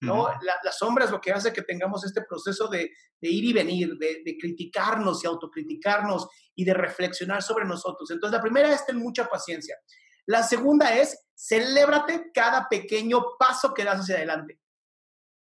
¿no? 0.00 0.22
Uh 0.22 0.26
-huh. 0.26 0.42
la, 0.42 0.54
la, 0.62 0.72
sombra 0.72 1.04
es 1.04 1.10
lo 1.10 1.20
que 1.20 1.32
hace 1.32 1.52
que 1.52 1.62
tengamos 1.62 2.04
este 2.04 2.22
proceso 2.22 2.68
de, 2.68 2.90
de 3.20 3.28
ir 3.28 3.44
y 3.44 3.52
venir, 3.52 3.96
de, 3.96 4.22
de, 4.24 4.36
criticarnos 4.36 5.22
y 5.22 5.26
autocriticarnos 5.26 6.28
y 6.54 6.64
de 6.64 6.74
reflexionar 6.74 7.42
sobre 7.42 7.64
nosotros. 7.64 8.10
Entonces, 8.10 8.36
la 8.36 8.42
primera 8.42 8.72
es 8.72 8.84
tener 8.84 9.02
mucha 9.02 9.26
paciencia. 9.26 9.76
La 10.26 10.42
segunda 10.42 10.94
es, 10.94 11.26
celébrate 11.36 12.30
cada 12.32 12.68
pequeño 12.68 13.22
paso 13.38 13.74
que 13.74 13.84
das 13.84 14.00
hacia 14.00 14.16
adelante. 14.16 14.60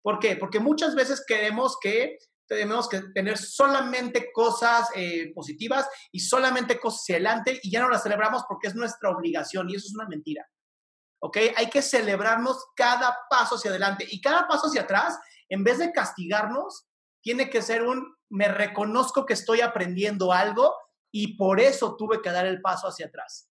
¿Por 0.01 0.19
qué? 0.19 0.35
Porque 0.35 0.59
muchas 0.59 0.95
veces 0.95 1.23
queremos 1.25 1.77
que 1.81 2.17
tenemos 2.47 2.87
que 2.87 3.01
tener 3.13 3.37
solamente 3.37 4.31
cosas 4.31 4.89
eh, 4.93 5.31
positivas 5.33 5.89
y 6.11 6.19
solamente 6.19 6.79
cosas 6.79 7.01
hacia 7.01 7.15
adelante 7.15 7.59
y 7.63 7.71
ya 7.71 7.81
no 7.81 7.89
las 7.89 8.03
celebramos 8.03 8.43
porque 8.47 8.67
es 8.67 8.75
nuestra 8.75 9.09
obligación 9.09 9.69
y 9.69 9.75
eso 9.75 9.87
es 9.87 9.95
una 9.95 10.07
mentira. 10.07 10.47
¿ok? 11.19 11.37
Hay 11.55 11.69
que 11.69 11.81
celebrarnos 11.81 12.63
cada 12.75 13.17
paso 13.29 13.55
hacia 13.55 13.71
adelante 13.71 14.05
y 14.09 14.21
cada 14.21 14.47
paso 14.47 14.67
hacia 14.67 14.81
atrás, 14.81 15.17
en 15.49 15.63
vez 15.63 15.79
de 15.79 15.91
castigarnos, 15.91 16.85
tiene 17.23 17.49
que 17.49 17.63
ser 17.63 17.81
un, 17.81 18.15
me 18.29 18.47
reconozco 18.47 19.25
que 19.25 19.33
estoy 19.33 19.61
aprendiendo 19.61 20.31
algo 20.31 20.75
y 21.11 21.35
por 21.37 21.59
eso 21.59 21.95
tuve 21.95 22.21
que 22.21 22.31
dar 22.31 22.45
el 22.45 22.61
paso 22.61 22.87
hacia 22.87 23.07
atrás. 23.07 23.49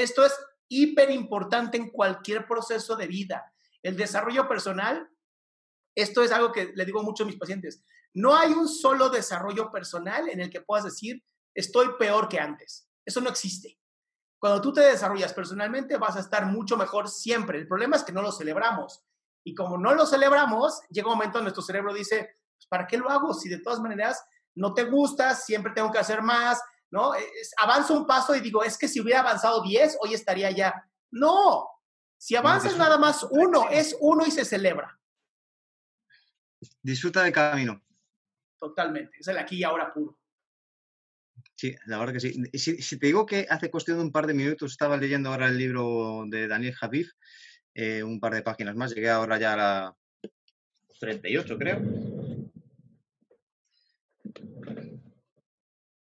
Esto 0.00 0.24
es 0.24 0.34
hiper 0.68 1.10
importante 1.10 1.76
en 1.76 1.90
cualquier 1.90 2.46
proceso 2.46 2.96
de 2.96 3.06
vida. 3.06 3.52
El 3.82 3.96
desarrollo 3.96 4.48
personal, 4.48 5.08
esto 5.94 6.22
es 6.22 6.32
algo 6.32 6.52
que 6.52 6.72
le 6.74 6.84
digo 6.84 7.02
mucho 7.02 7.24
a 7.24 7.26
mis 7.26 7.36
pacientes. 7.36 7.84
No 8.14 8.34
hay 8.34 8.52
un 8.52 8.68
solo 8.68 9.10
desarrollo 9.10 9.70
personal 9.70 10.28
en 10.28 10.40
el 10.40 10.50
que 10.50 10.62
puedas 10.62 10.84
decir, 10.84 11.22
estoy 11.54 11.88
peor 11.98 12.28
que 12.28 12.40
antes. 12.40 12.88
Eso 13.04 13.20
no 13.20 13.28
existe. 13.28 13.78
Cuando 14.38 14.62
tú 14.62 14.72
te 14.72 14.80
desarrollas 14.80 15.34
personalmente, 15.34 15.98
vas 15.98 16.16
a 16.16 16.20
estar 16.20 16.46
mucho 16.46 16.78
mejor 16.78 17.08
siempre. 17.08 17.58
El 17.58 17.68
problema 17.68 17.96
es 17.96 18.02
que 18.02 18.12
no 18.12 18.22
lo 18.22 18.32
celebramos. 18.32 19.04
Y 19.44 19.54
como 19.54 19.76
no 19.76 19.94
lo 19.94 20.06
celebramos, 20.06 20.80
llega 20.88 21.08
un 21.08 21.14
momento 21.14 21.38
en 21.38 21.44
nuestro 21.44 21.62
cerebro 21.62 21.92
dice, 21.92 22.38
pues, 22.56 22.66
¿para 22.68 22.86
qué 22.86 22.96
lo 22.96 23.10
hago? 23.10 23.34
Si 23.34 23.50
de 23.50 23.58
todas 23.58 23.80
maneras 23.80 24.24
no 24.54 24.72
te 24.72 24.84
gusta, 24.84 25.34
siempre 25.34 25.72
tengo 25.74 25.92
que 25.92 25.98
hacer 25.98 26.22
más, 26.22 26.60
¿no? 26.90 27.12
avanzo 27.58 27.98
un 27.98 28.06
paso 28.06 28.34
y 28.34 28.40
digo, 28.40 28.62
es 28.64 28.76
que 28.76 28.88
si 28.88 29.00
hubiera 29.00 29.20
avanzado 29.20 29.62
10, 29.62 29.98
hoy 30.00 30.14
estaría 30.14 30.50
ya. 30.50 30.74
No, 31.10 31.68
si 32.18 32.36
avanzas 32.36 32.76
nada 32.76 32.98
más 32.98 33.26
uno, 33.30 33.68
es 33.70 33.96
uno 34.00 34.26
y 34.26 34.30
se 34.30 34.44
celebra. 34.44 34.98
Disfruta 36.82 37.22
del 37.22 37.32
camino. 37.32 37.82
Totalmente, 38.58 39.16
es 39.18 39.28
el 39.28 39.38
aquí 39.38 39.56
y 39.56 39.64
ahora 39.64 39.92
puro. 39.92 40.18
Sí, 41.56 41.74
la 41.86 41.98
verdad 41.98 42.14
que 42.14 42.20
sí. 42.20 42.42
Si, 42.54 42.98
te 42.98 43.06
digo 43.06 43.24
que 43.24 43.46
hace 43.48 43.70
cuestión 43.70 43.98
de 43.98 44.04
un 44.04 44.12
par 44.12 44.26
de 44.26 44.34
minutos 44.34 44.72
estaba 44.72 44.96
leyendo 44.96 45.30
ahora 45.30 45.48
el 45.48 45.56
libro 45.56 46.24
de 46.26 46.46
Daniel 46.46 46.74
Javif, 46.74 47.12
eh, 47.74 48.02
un 48.02 48.20
par 48.20 48.34
de 48.34 48.42
páginas 48.42 48.76
más, 48.76 48.94
llegué 48.94 49.10
ahora 49.10 49.38
ya 49.38 49.54
a 49.54 49.56
la 49.56 49.96
38, 51.00 51.58
creo. 51.58 51.80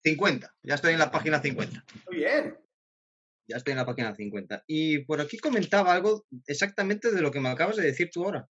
50, 0.06 0.56
ya 0.62 0.76
estoy 0.76 0.94
en 0.94 1.00
la 1.00 1.10
página 1.10 1.42
50. 1.42 1.84
Muy 2.06 2.18
bien. 2.18 2.56
Ya 3.48 3.58
estoy 3.58 3.72
en 3.72 3.78
la 3.78 3.88
página 3.88 4.14
50. 4.14 4.64
Y 4.68 5.00
por 5.00 5.20
aquí 5.20 5.40
comentaba 5.40 5.94
algo 5.94 6.26
exactamente 6.46 7.12
de 7.12 7.22
lo 7.22 7.32
que 7.32 7.40
me 7.40 7.50
acabas 7.50 7.76
de 7.76 7.84
decir 7.84 8.12
tú 8.12 8.24
ahora. 8.24 8.48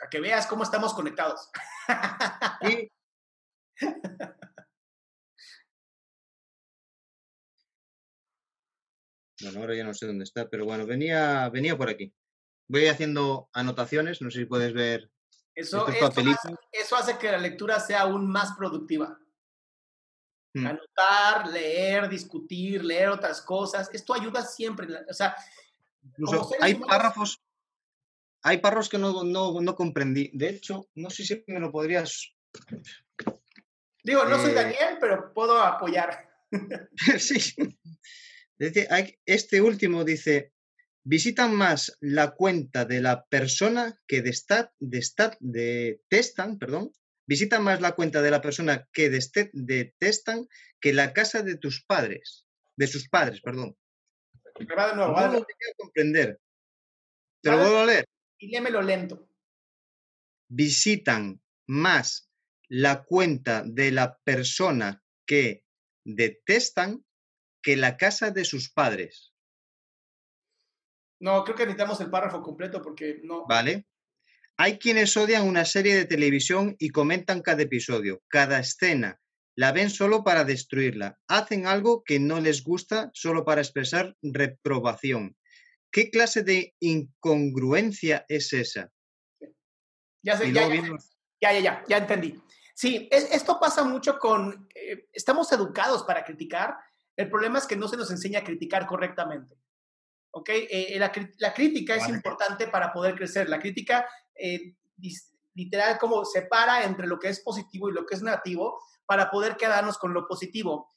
A 0.00 0.08
que 0.08 0.20
veas 0.20 0.46
cómo 0.46 0.62
estamos 0.62 0.94
conectados. 0.94 1.50
Sí. 2.62 2.92
Bueno, 9.42 9.60
ahora 9.60 9.74
ya 9.74 9.82
no 9.82 9.92
sé 9.92 10.06
dónde 10.06 10.22
está, 10.22 10.48
pero 10.48 10.64
bueno, 10.64 10.86
venía, 10.86 11.48
venía 11.48 11.76
por 11.76 11.88
aquí. 11.88 12.14
Voy 12.68 12.86
haciendo 12.86 13.48
anotaciones, 13.52 14.22
no 14.22 14.30
sé 14.30 14.38
si 14.40 14.44
puedes 14.44 14.72
ver. 14.72 15.10
Eso, 15.56 15.84
eso 15.88 16.96
hace 16.96 17.18
que 17.18 17.32
la 17.32 17.38
lectura 17.38 17.80
sea 17.80 18.02
aún 18.02 18.30
más 18.30 18.52
productiva. 18.56 19.18
Mm. 20.54 20.66
Anotar, 20.66 21.48
leer, 21.48 22.08
discutir, 22.08 22.84
leer 22.84 23.08
otras 23.08 23.40
cosas. 23.40 23.88
Esto 23.92 24.14
ayuda 24.14 24.42
siempre. 24.42 24.86
O 25.08 25.14
sea, 25.14 25.34
hay 26.60 26.74
párrafos. 26.74 27.42
Hay 28.42 28.58
párrafos 28.58 28.88
que 28.88 28.98
no, 28.98 29.24
no, 29.24 29.60
no, 29.60 29.74
comprendí. 29.76 30.30
De 30.34 30.48
hecho, 30.48 30.88
no 30.94 31.10
sé 31.10 31.24
si 31.24 31.44
me 31.46 31.60
lo 31.60 31.70
podrías. 31.70 32.34
Digo, 34.02 34.24
no 34.24 34.36
soy 34.40 34.50
eh, 34.50 34.54
Daniel, 34.54 34.98
pero 35.00 35.32
puedo 35.32 35.62
apoyar. 35.62 36.28
sí. 37.18 37.78
Este 38.58 39.62
último 39.62 40.04
dice: 40.04 40.52
visitan 41.04 41.54
más 41.54 41.96
la 42.00 42.32
cuenta 42.32 42.84
de 42.84 43.00
la 43.00 43.24
persona 43.24 43.98
que 44.06 44.22
de 44.22 44.36
de 45.40 46.00
testan, 46.08 46.58
perdón, 46.58 46.92
Visitan 47.26 47.62
más 47.62 47.80
la 47.80 47.92
cuenta 47.92 48.20
de 48.20 48.30
la 48.30 48.40
persona 48.40 48.88
que 48.92 49.10
detestan 49.10 50.48
que 50.80 50.92
la 50.92 51.12
casa 51.12 51.42
de 51.42 51.56
tus 51.56 51.84
padres, 51.84 52.46
de 52.76 52.86
sus 52.86 53.08
padres, 53.08 53.40
perdón. 53.40 53.76
Va 54.78 54.88
de 54.88 54.96
nuevo, 54.96 55.12
no 55.12 55.32
lo 55.32 55.46
comprender. 55.76 56.40
Te 57.40 57.50
lo 57.50 57.58
vuelvo 57.58 57.78
a 57.78 57.86
leer. 57.86 58.04
Y 58.38 58.48
léemelo 58.48 58.82
lento. 58.82 59.28
Visitan 60.48 61.40
más 61.66 62.30
la 62.68 63.04
cuenta 63.04 63.62
de 63.64 63.92
la 63.92 64.18
persona 64.18 65.02
que 65.26 65.64
detestan 66.04 67.04
que 67.62 67.76
la 67.76 67.96
casa 67.96 68.30
de 68.30 68.44
sus 68.44 68.70
padres. 68.70 69.32
No, 71.20 71.44
creo 71.44 71.56
que 71.56 71.64
necesitamos 71.64 72.00
el 72.00 72.10
párrafo 72.10 72.42
completo 72.42 72.82
porque 72.82 73.20
no. 73.22 73.46
Vale. 73.46 73.86
Hay 74.56 74.78
quienes 74.78 75.16
odian 75.16 75.46
una 75.46 75.64
serie 75.64 75.94
de 75.94 76.04
televisión 76.04 76.76
y 76.78 76.90
comentan 76.90 77.42
cada 77.42 77.62
episodio, 77.62 78.22
cada 78.28 78.60
escena. 78.60 79.18
La 79.54 79.72
ven 79.72 79.90
solo 79.90 80.24
para 80.24 80.44
destruirla. 80.44 81.18
Hacen 81.28 81.66
algo 81.66 82.02
que 82.04 82.18
no 82.18 82.40
les 82.40 82.62
gusta 82.62 83.10
solo 83.12 83.44
para 83.44 83.60
expresar 83.60 84.16
reprobación. 84.22 85.36
¿Qué 85.90 86.10
clase 86.10 86.42
de 86.42 86.74
incongruencia 86.80 88.24
es 88.28 88.52
esa? 88.52 88.90
Ya 90.22 90.36
sé, 90.36 90.52
ya, 90.52 90.68
ya, 91.40 91.60
ya, 91.60 91.84
ya, 91.86 91.96
entendí. 91.96 92.40
Sí, 92.74 93.08
esto 93.10 93.58
pasa 93.60 93.84
mucho 93.84 94.18
con, 94.18 94.68
eh, 94.74 95.06
estamos 95.12 95.52
educados 95.52 96.04
para 96.04 96.24
criticar, 96.24 96.76
el 97.16 97.28
problema 97.28 97.58
es 97.58 97.66
que 97.66 97.76
no 97.76 97.88
se 97.88 97.96
nos 97.96 98.10
enseña 98.10 98.40
a 98.40 98.44
criticar 98.44 98.86
correctamente. 98.86 99.56
¿Ok? 100.30 100.48
Eh, 100.50 100.98
la, 100.98 101.52
crítica 101.52 101.94
es 101.94 102.08
importante 102.08 102.66
para 102.68 102.90
poder 102.92 103.14
crecer. 103.14 103.50
La 103.50 103.58
crítica 103.58 104.08
eh, 104.34 104.74
literal 105.54 105.98
como 105.98 106.24
separa 106.24 106.84
entre 106.84 107.06
lo 107.06 107.18
que 107.18 107.28
es 107.28 107.40
positivo 107.40 107.88
y 107.88 107.92
lo 107.92 108.06
que 108.06 108.14
es 108.14 108.22
negativo 108.22 108.80
para 109.06 109.30
poder 109.30 109.56
quedarnos 109.56 109.98
con 109.98 110.14
lo 110.14 110.26
positivo. 110.26 110.88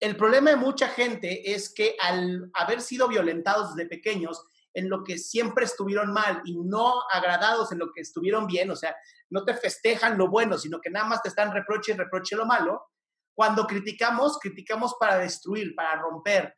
El 0.00 0.16
problema 0.16 0.50
de 0.50 0.56
mucha 0.56 0.88
gente 0.88 1.52
es 1.52 1.72
que 1.74 1.96
al 2.00 2.50
haber 2.54 2.80
sido 2.80 3.08
violentados 3.08 3.74
desde 3.74 3.88
pequeños 3.88 4.44
en 4.74 4.88
lo 4.88 5.02
que 5.02 5.18
siempre 5.18 5.64
estuvieron 5.64 6.12
mal 6.12 6.40
y 6.44 6.56
no 6.56 7.02
agradados 7.12 7.72
en 7.72 7.78
lo 7.78 7.90
que 7.92 8.00
estuvieron 8.00 8.46
bien, 8.46 8.70
o 8.70 8.76
sea, 8.76 8.94
no 9.30 9.44
te 9.44 9.54
festejan 9.54 10.16
lo 10.16 10.28
bueno, 10.28 10.56
sino 10.56 10.80
que 10.80 10.90
nada 10.90 11.06
más 11.06 11.22
te 11.22 11.28
están 11.28 11.52
reproche 11.52 11.92
y 11.92 11.96
reproche 11.96 12.36
lo 12.36 12.46
malo, 12.46 12.82
cuando 13.34 13.66
criticamos, 13.66 14.38
criticamos 14.38 14.94
para 14.98 15.18
destruir, 15.18 15.74
para 15.74 16.00
romper. 16.00 16.57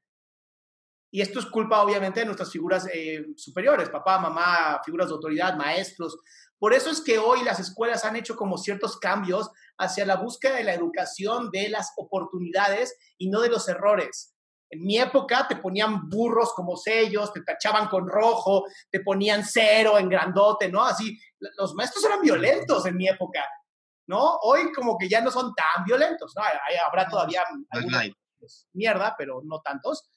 Y 1.11 1.21
esto 1.21 1.40
es 1.40 1.47
culpa, 1.47 1.83
obviamente, 1.83 2.21
de 2.21 2.26
nuestras 2.26 2.50
figuras 2.50 2.87
eh, 2.93 3.26
superiores, 3.37 3.88
papá, 3.88 4.19
mamá, 4.19 4.81
figuras 4.85 5.09
de 5.09 5.14
autoridad, 5.14 5.57
maestros. 5.57 6.19
Por 6.59 6.73
eso 6.73 6.90
es 6.90 7.00
que 7.00 7.19
hoy 7.19 7.43
las 7.43 7.59
escuelas 7.59 8.05
han 8.05 8.17
hecho 8.17 8.37
como 8.37 8.59
ciertos 8.59 8.99
cambios 8.99 9.50
hacia 9.79 10.07
la 10.07 10.17
búsqueda 10.17 10.57
de 10.57 10.64
la 10.64 10.75
educación 10.75 11.50
de 11.50 11.69
las 11.69 11.93
oportunidades 11.97 12.97
y 13.19 13.29
no 13.29 13.40
de 13.40 13.49
los 13.49 13.69
errores. 13.69 14.35
En 14.69 14.85
mi 14.85 14.99
época 14.99 15.49
te 15.49 15.57
ponían 15.57 16.09
burros 16.09 16.52
como 16.55 16.76
sellos, 16.76 17.33
te 17.33 17.43
tachaban 17.43 17.88
con 17.88 18.09
rojo, 18.09 18.67
te 18.88 19.00
ponían 19.00 19.45
cero 19.45 19.99
en 19.99 20.09
grandote, 20.09 20.71
¿no? 20.71 20.85
Así, 20.85 21.19
los 21.40 21.75
maestros 21.75 22.05
eran 22.05 22.21
violentos 22.21 22.87
en 22.87 22.97
mi 22.97 23.09
época, 23.09 23.45
¿no? 24.07 24.37
Hoy 24.43 24.71
como 24.73 24.97
que 24.97 25.09
ya 25.09 25.21
no 25.21 25.33
son 25.33 25.52
tan 25.55 25.85
violentos, 25.85 26.35
¿no? 26.37 26.45
Habrá 26.87 27.09
todavía 27.09 27.43
mierda, 28.73 29.17
pero 29.19 29.40
no 29.45 29.61
tantos. 29.61 30.09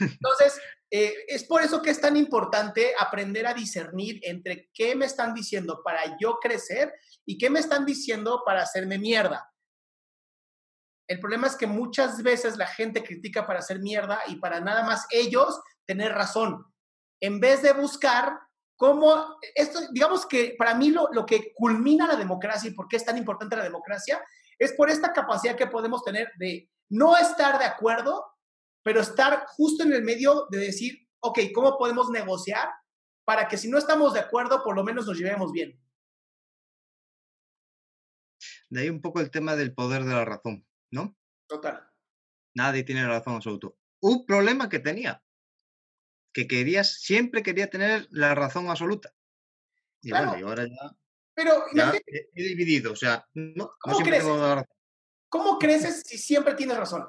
Entonces, 0.00 0.60
eh, 0.90 1.14
es 1.26 1.44
por 1.44 1.62
eso 1.62 1.80
que 1.80 1.90
es 1.90 2.00
tan 2.00 2.16
importante 2.16 2.92
aprender 2.98 3.46
a 3.46 3.54
discernir 3.54 4.20
entre 4.22 4.70
qué 4.74 4.94
me 4.94 5.06
están 5.06 5.34
diciendo 5.34 5.80
para 5.82 6.16
yo 6.20 6.38
crecer 6.40 6.92
y 7.24 7.38
qué 7.38 7.50
me 7.50 7.60
están 7.60 7.86
diciendo 7.86 8.42
para 8.44 8.62
hacerme 8.62 8.98
mierda. 8.98 9.50
El 11.08 11.18
problema 11.18 11.46
es 11.46 11.56
que 11.56 11.66
muchas 11.66 12.22
veces 12.22 12.56
la 12.56 12.66
gente 12.66 13.02
critica 13.02 13.46
para 13.46 13.58
hacer 13.58 13.80
mierda 13.80 14.20
y 14.28 14.36
para 14.36 14.60
nada 14.60 14.84
más 14.84 15.06
ellos 15.10 15.60
tener 15.86 16.12
razón, 16.12 16.64
en 17.20 17.40
vez 17.40 17.62
de 17.62 17.72
buscar 17.72 18.38
cómo, 18.76 19.36
esto, 19.54 19.80
digamos 19.92 20.26
que 20.26 20.54
para 20.58 20.74
mí 20.74 20.90
lo, 20.90 21.08
lo 21.12 21.26
que 21.26 21.52
culmina 21.54 22.06
la 22.06 22.16
democracia 22.16 22.70
y 22.70 22.74
por 22.74 22.88
qué 22.88 22.96
es 22.96 23.04
tan 23.04 23.18
importante 23.18 23.56
la 23.56 23.64
democracia 23.64 24.22
es 24.58 24.72
por 24.74 24.90
esta 24.90 25.12
capacidad 25.12 25.56
que 25.56 25.66
podemos 25.66 26.04
tener 26.04 26.30
de 26.36 26.70
no 26.88 27.16
estar 27.16 27.58
de 27.58 27.64
acuerdo, 27.64 28.31
pero 28.82 29.00
estar 29.00 29.44
justo 29.46 29.84
en 29.84 29.92
el 29.92 30.02
medio 30.02 30.46
de 30.50 30.58
decir, 30.58 31.08
ok, 31.20 31.38
¿cómo 31.54 31.78
podemos 31.78 32.10
negociar 32.10 32.68
para 33.24 33.48
que 33.48 33.56
si 33.56 33.68
no 33.68 33.78
estamos 33.78 34.14
de 34.14 34.20
acuerdo, 34.20 34.62
por 34.62 34.76
lo 34.76 34.84
menos 34.84 35.06
nos 35.06 35.18
llevemos 35.18 35.52
bien? 35.52 35.80
De 38.68 38.80
ahí 38.80 38.88
un 38.88 39.00
poco 39.00 39.20
el 39.20 39.30
tema 39.30 39.54
del 39.54 39.74
poder 39.74 40.04
de 40.04 40.14
la 40.14 40.24
razón, 40.24 40.66
¿no? 40.90 41.16
Total. 41.46 41.88
Nadie 42.54 42.84
tiene 42.84 43.06
razón 43.06 43.36
absoluta. 43.36 43.68
Un 44.00 44.26
problema 44.26 44.68
que 44.68 44.78
tenía, 44.78 45.22
que 46.32 46.46
querías, 46.46 47.00
siempre 47.00 47.42
quería 47.42 47.70
tener 47.70 48.08
la 48.10 48.34
razón 48.34 48.68
absoluta. 48.68 49.14
Y 50.02 50.10
bueno, 50.10 50.38
y 50.38 50.42
ahora 50.42 50.66
ya, 50.66 50.96
pero, 51.34 51.64
he, 51.74 52.42
dividido, 52.42 52.92
o 52.92 52.96
sea, 52.96 53.26
no, 53.34 53.74
¿cómo, 53.80 53.98
creces? 53.98 54.28
¿Cómo 55.28 55.58
creces 55.58 56.02
si 56.04 56.18
siempre 56.18 56.54
tienes 56.54 56.76
razón? 56.76 57.08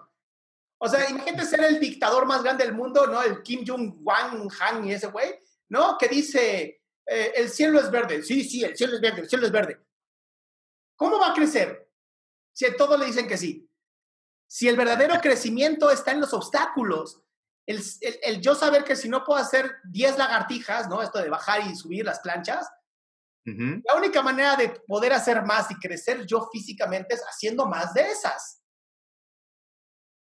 O 0.85 0.89
sea, 0.89 1.09
imagínate 1.09 1.45
ser 1.45 1.63
el 1.63 1.79
dictador 1.79 2.25
más 2.25 2.43
grande 2.43 2.65
del 2.65 2.73
mundo, 2.73 3.07
¿no? 3.07 3.23
El 3.23 3.41
Kim 3.41 3.63
Jong-un, 3.65 4.51
Han 4.59 4.85
y 4.85 4.91
ese 4.91 5.07
güey, 5.07 5.39
¿no? 5.69 5.97
Que 5.97 6.09
dice, 6.09 6.83
eh, 7.05 7.31
el 7.37 7.49
cielo 7.49 7.79
es 7.79 7.89
verde. 7.89 8.21
Sí, 8.21 8.43
sí, 8.43 8.65
el 8.65 8.75
cielo 8.75 8.95
es 8.95 9.01
verde, 9.01 9.21
el 9.21 9.29
cielo 9.29 9.45
es 9.45 9.51
verde. 9.53 9.79
¿Cómo 10.97 11.17
va 11.19 11.29
a 11.29 11.33
crecer? 11.33 11.89
Si 12.51 12.65
a 12.65 12.75
todos 12.75 12.99
le 12.99 13.05
dicen 13.05 13.29
que 13.29 13.37
sí. 13.37 13.65
Si 14.45 14.67
el 14.67 14.75
verdadero 14.75 15.21
crecimiento 15.21 15.89
está 15.89 16.11
en 16.11 16.19
los 16.19 16.33
obstáculos, 16.33 17.21
el, 17.65 17.81
el, 18.21 18.41
yo 18.41 18.53
saber 18.53 18.83
que 18.83 18.97
si 18.97 19.07
no 19.07 19.23
puedo 19.23 19.39
hacer 19.39 19.77
10 19.85 20.17
lagartijas, 20.17 20.89
¿no? 20.89 21.01
Esto 21.01 21.19
de 21.19 21.29
bajar 21.29 21.65
y 21.65 21.77
subir 21.77 22.03
las 22.03 22.19
planchas, 22.19 22.69
la 23.45 23.95
única 23.95 24.21
manera 24.21 24.57
de 24.57 24.69
poder 24.85 25.13
hacer 25.13 25.43
más 25.43 25.71
y 25.71 25.75
crecer 25.75 26.25
yo 26.25 26.49
físicamente 26.51 27.15
es 27.15 27.21
haciendo 27.21 27.67
más 27.67 27.93
de 27.93 28.01
esas. 28.01 28.62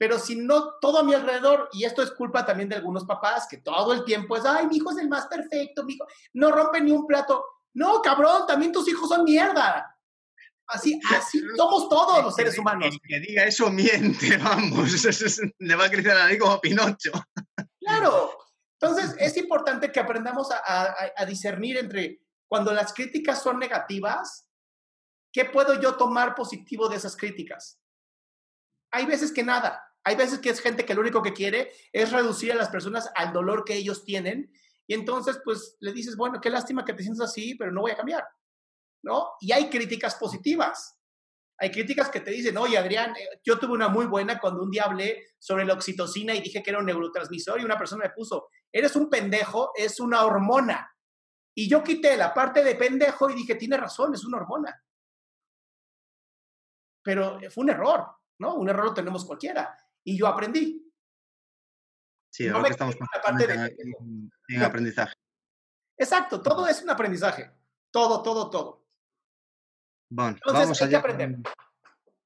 Pero 0.00 0.18
si 0.18 0.34
no, 0.34 0.78
todo 0.80 1.00
a 1.00 1.02
mi 1.02 1.12
alrededor, 1.12 1.68
y 1.74 1.84
esto 1.84 2.02
es 2.02 2.10
culpa 2.12 2.46
también 2.46 2.70
de 2.70 2.76
algunos 2.76 3.04
papás, 3.04 3.46
que 3.46 3.58
todo 3.58 3.92
el 3.92 4.02
tiempo 4.02 4.34
es, 4.34 4.46
ay, 4.46 4.66
mi 4.66 4.78
hijo 4.78 4.92
es 4.92 4.96
el 4.96 5.10
más 5.10 5.26
perfecto, 5.26 5.84
mi 5.84 5.92
hijo 5.92 6.06
no 6.32 6.50
rompe 6.50 6.80
ni 6.80 6.90
un 6.90 7.06
plato. 7.06 7.44
No, 7.74 8.00
cabrón, 8.00 8.46
también 8.46 8.72
tus 8.72 8.88
hijos 8.88 9.10
son 9.10 9.24
mierda. 9.24 9.94
Así, 10.68 10.98
así 11.14 11.42
somos 11.54 11.90
todos 11.90 12.24
los 12.24 12.34
seres 12.34 12.56
humanos. 12.58 12.96
que 13.06 13.20
diga 13.20 13.44
eso 13.44 13.68
miente, 13.68 14.36
vamos. 14.42 14.90
Le 15.58 15.74
va 15.74 15.84
a 15.84 15.90
crecer 15.90 16.16
a 16.16 16.28
mí 16.28 16.38
como 16.38 16.58
Pinocho. 16.62 17.12
Claro. 17.78 18.38
Entonces, 18.80 19.14
es 19.18 19.36
importante 19.36 19.92
que 19.92 20.00
aprendamos 20.00 20.48
a 20.50 21.24
discernir 21.26 21.76
entre 21.76 22.22
cuando 22.48 22.72
las 22.72 22.94
críticas 22.94 23.42
son 23.42 23.58
negativas, 23.58 24.48
¿qué 25.30 25.44
puedo 25.44 25.78
yo 25.78 25.96
tomar 25.96 26.34
positivo 26.34 26.88
de 26.88 26.96
esas 26.96 27.14
críticas? 27.18 27.78
Hay 28.90 29.04
veces 29.04 29.30
que 29.30 29.42
nada. 29.42 29.89
Hay 30.04 30.16
veces 30.16 30.38
que 30.38 30.50
es 30.50 30.60
gente 30.60 30.84
que 30.84 30.94
lo 30.94 31.02
único 31.02 31.22
que 31.22 31.32
quiere 31.32 31.72
es 31.92 32.10
reducir 32.10 32.52
a 32.52 32.56
las 32.56 32.70
personas 32.70 33.10
al 33.14 33.32
dolor 33.32 33.64
que 33.64 33.74
ellos 33.74 34.04
tienen. 34.04 34.52
Y 34.86 34.94
entonces, 34.94 35.40
pues, 35.44 35.76
le 35.80 35.92
dices, 35.92 36.16
bueno, 36.16 36.40
qué 36.40 36.50
lástima 36.50 36.84
que 36.84 36.94
te 36.94 37.02
sientas 37.02 37.30
así, 37.30 37.54
pero 37.54 37.70
no 37.70 37.82
voy 37.82 37.90
a 37.90 37.96
cambiar. 37.96 38.24
¿No? 39.02 39.30
Y 39.40 39.52
hay 39.52 39.68
críticas 39.70 40.16
positivas. 40.16 41.00
Hay 41.62 41.70
críticas 41.70 42.08
que 42.08 42.20
te 42.20 42.30
dicen, 42.30 42.56
oye, 42.56 42.78
Adrián, 42.78 43.14
eh, 43.16 43.40
yo 43.44 43.58
tuve 43.58 43.74
una 43.74 43.88
muy 43.88 44.06
buena 44.06 44.40
cuando 44.40 44.62
un 44.62 44.70
día 44.70 44.84
hablé 44.84 45.26
sobre 45.38 45.66
la 45.66 45.74
oxitocina 45.74 46.34
y 46.34 46.40
dije 46.40 46.62
que 46.62 46.70
era 46.70 46.78
un 46.78 46.86
neurotransmisor 46.86 47.60
y 47.60 47.64
una 47.64 47.76
persona 47.76 48.04
me 48.04 48.10
puso, 48.10 48.48
eres 48.72 48.96
un 48.96 49.10
pendejo, 49.10 49.72
es 49.74 50.00
una 50.00 50.24
hormona. 50.24 50.90
Y 51.54 51.68
yo 51.68 51.84
quité 51.84 52.16
la 52.16 52.32
parte 52.32 52.64
de 52.64 52.76
pendejo 52.76 53.28
y 53.28 53.34
dije, 53.34 53.56
tiene 53.56 53.76
razón, 53.76 54.14
es 54.14 54.24
una 54.24 54.38
hormona. 54.38 54.82
Pero 57.02 57.38
fue 57.50 57.64
un 57.64 57.70
error, 57.70 58.06
¿no? 58.38 58.54
Un 58.54 58.68
error 58.70 58.86
lo 58.86 58.94
tenemos 58.94 59.26
cualquiera. 59.26 59.76
Y 60.10 60.18
yo 60.18 60.26
aprendí. 60.26 60.92
Sí, 62.30 62.48
ahora 62.48 62.64
que 62.64 62.72
estamos 62.72 62.96
la 62.98 63.22
parte 63.22 63.46
de... 63.46 63.76
en, 64.48 64.62
aprendizaje. 64.62 65.14
Exacto, 65.96 66.42
todo 66.42 66.66
es 66.66 66.82
un 66.82 66.90
aprendizaje. 66.90 67.48
Todo, 67.92 68.20
todo, 68.20 68.50
todo. 68.50 68.88
Bueno, 70.08 70.36
vamos 70.44 70.82
allá. 70.82 71.00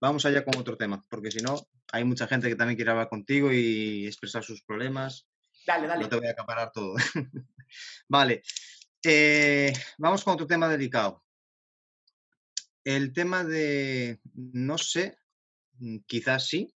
vamos 0.00 0.24
allá 0.24 0.42
con 0.46 0.56
otro 0.56 0.78
tema, 0.78 1.04
porque 1.10 1.30
si 1.30 1.42
no, 1.42 1.56
hay 1.92 2.04
mucha 2.04 2.26
gente 2.26 2.48
que 2.48 2.56
también 2.56 2.76
quiere 2.76 2.90
hablar 2.90 3.10
contigo 3.10 3.52
y 3.52 4.06
expresar 4.06 4.42
sus 4.42 4.62
problemas. 4.62 5.28
Dale, 5.66 5.86
dale. 5.86 6.04
No 6.04 6.08
te 6.08 6.16
voy 6.16 6.28
a 6.28 6.30
acaparar 6.30 6.72
todo. 6.72 6.94
vale. 8.08 8.42
Eh, 9.02 9.74
vamos 9.98 10.24
con 10.24 10.32
otro 10.32 10.46
tema 10.46 10.70
delicado. 10.70 11.22
El 12.82 13.12
tema 13.12 13.44
de, 13.44 14.20
no 14.32 14.78
sé, 14.78 15.18
mm, 15.80 15.98
quizás 16.06 16.48
sí, 16.48 16.73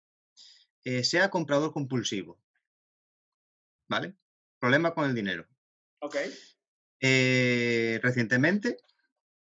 eh, 0.87 1.05
sea 1.05 1.31
comprador 1.31 1.73
compulsivo. 1.73 2.39
¿Vale? 3.89 4.17
Problema 4.59 4.95
con 4.95 5.05
el 5.09 5.15
dinero. 5.15 5.47
Ok. 6.01 6.17
Eh, 7.01 8.01
recientemente, 8.03 8.79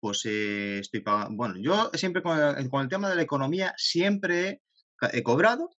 pues 0.00 0.24
estoy 0.26 1.00
pagando. 1.00 1.37
Bueno, 1.37 1.54
yo 1.59 1.90
siempre 1.94 2.22
con 2.22 2.38
el, 2.38 2.88
tema 2.88 3.09
de 3.09 3.16
la 3.16 3.22
economía 3.22 3.74
siempre 3.76 4.62
he, 5.12 5.22
cobrado. 5.22 5.70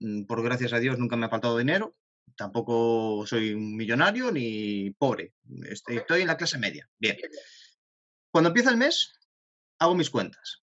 Mm, 0.00 0.24
por 0.24 0.42
gracias 0.42 0.72
a 0.72 0.78
Dios 0.78 0.98
nunca 0.98 1.16
me 1.16 1.26
ha 1.26 1.30
faltado 1.30 1.58
dinero 1.58 1.96
tampoco 2.36 3.26
soy 3.26 3.52
un 3.52 3.76
millonario 3.76 4.30
ni 4.30 4.90
pobre. 4.92 5.34
Estoy, 5.68 6.22
en 6.22 6.26
la 6.26 6.36
clase 6.36 6.58
media. 6.58 6.88
Bien. 6.98 7.16
Cuando 8.30 8.48
empieza 8.48 8.70
el 8.70 8.76
mes, 8.76 9.18
hago 9.78 9.94
mis 9.94 10.10
cuentas. 10.10 10.62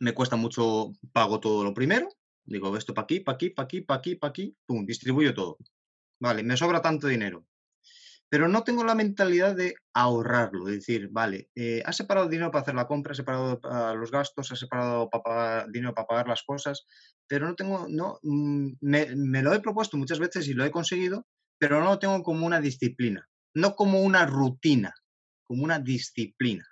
Me 0.00 0.12
cuesta 0.12 0.36
mucho, 0.36 0.92
pago 1.12 1.40
todo 1.40 1.64
lo 1.64 1.74
primero. 1.74 2.08
Digo, 2.44 2.76
esto 2.76 2.94
para 2.94 3.04
aquí, 3.04 3.20
para 3.20 3.36
aquí, 3.36 3.50
para 3.50 3.64
aquí, 3.64 3.80
para 3.82 3.98
aquí, 3.98 4.14
para 4.16 4.30
aquí. 4.30 4.56
Pum, 4.66 4.84
distribuyo 4.86 5.34
todo. 5.34 5.58
Vale, 6.20 6.42
me 6.42 6.56
sobra 6.56 6.82
tanto 6.82 7.06
dinero. 7.06 7.46
Pero 8.28 8.46
no 8.46 8.62
tengo 8.62 8.84
la 8.84 8.94
mentalidad 8.94 9.56
de 9.56 9.74
ahorrarlo, 9.92 10.64
de 10.64 10.74
decir, 10.74 11.08
vale, 11.10 11.50
eh, 11.56 11.82
has 11.84 11.96
separado 11.96 12.28
dinero 12.28 12.52
para 12.52 12.62
hacer 12.62 12.76
la 12.76 12.86
compra, 12.86 13.10
has 13.10 13.16
separado 13.16 13.60
para 13.60 13.94
los 13.94 14.12
gastos, 14.12 14.52
has 14.52 14.58
separado 14.60 15.10
dinero 15.72 15.94
para 15.94 16.06
pagar 16.06 16.28
las 16.28 16.44
cosas, 16.44 16.86
pero 17.26 17.48
no 17.48 17.56
tengo, 17.56 17.86
no, 17.88 18.20
mm, 18.22 18.74
me, 18.82 19.42
lo 19.42 19.52
he 19.52 19.60
propuesto 19.60 19.96
muchas 19.96 20.20
veces 20.20 20.46
y 20.46 20.54
lo 20.54 20.64
he 20.64 20.70
conseguido, 20.70 21.26
pero 21.58 21.80
no 21.80 21.86
lo 21.86 21.98
tengo 21.98 22.22
como 22.22 22.46
una 22.46 22.60
disciplina, 22.60 23.28
no 23.54 23.74
como 23.74 24.00
una 24.00 24.26
rutina, 24.26 24.94
como 25.44 25.64
una 25.64 25.80
disciplina. 25.80 26.64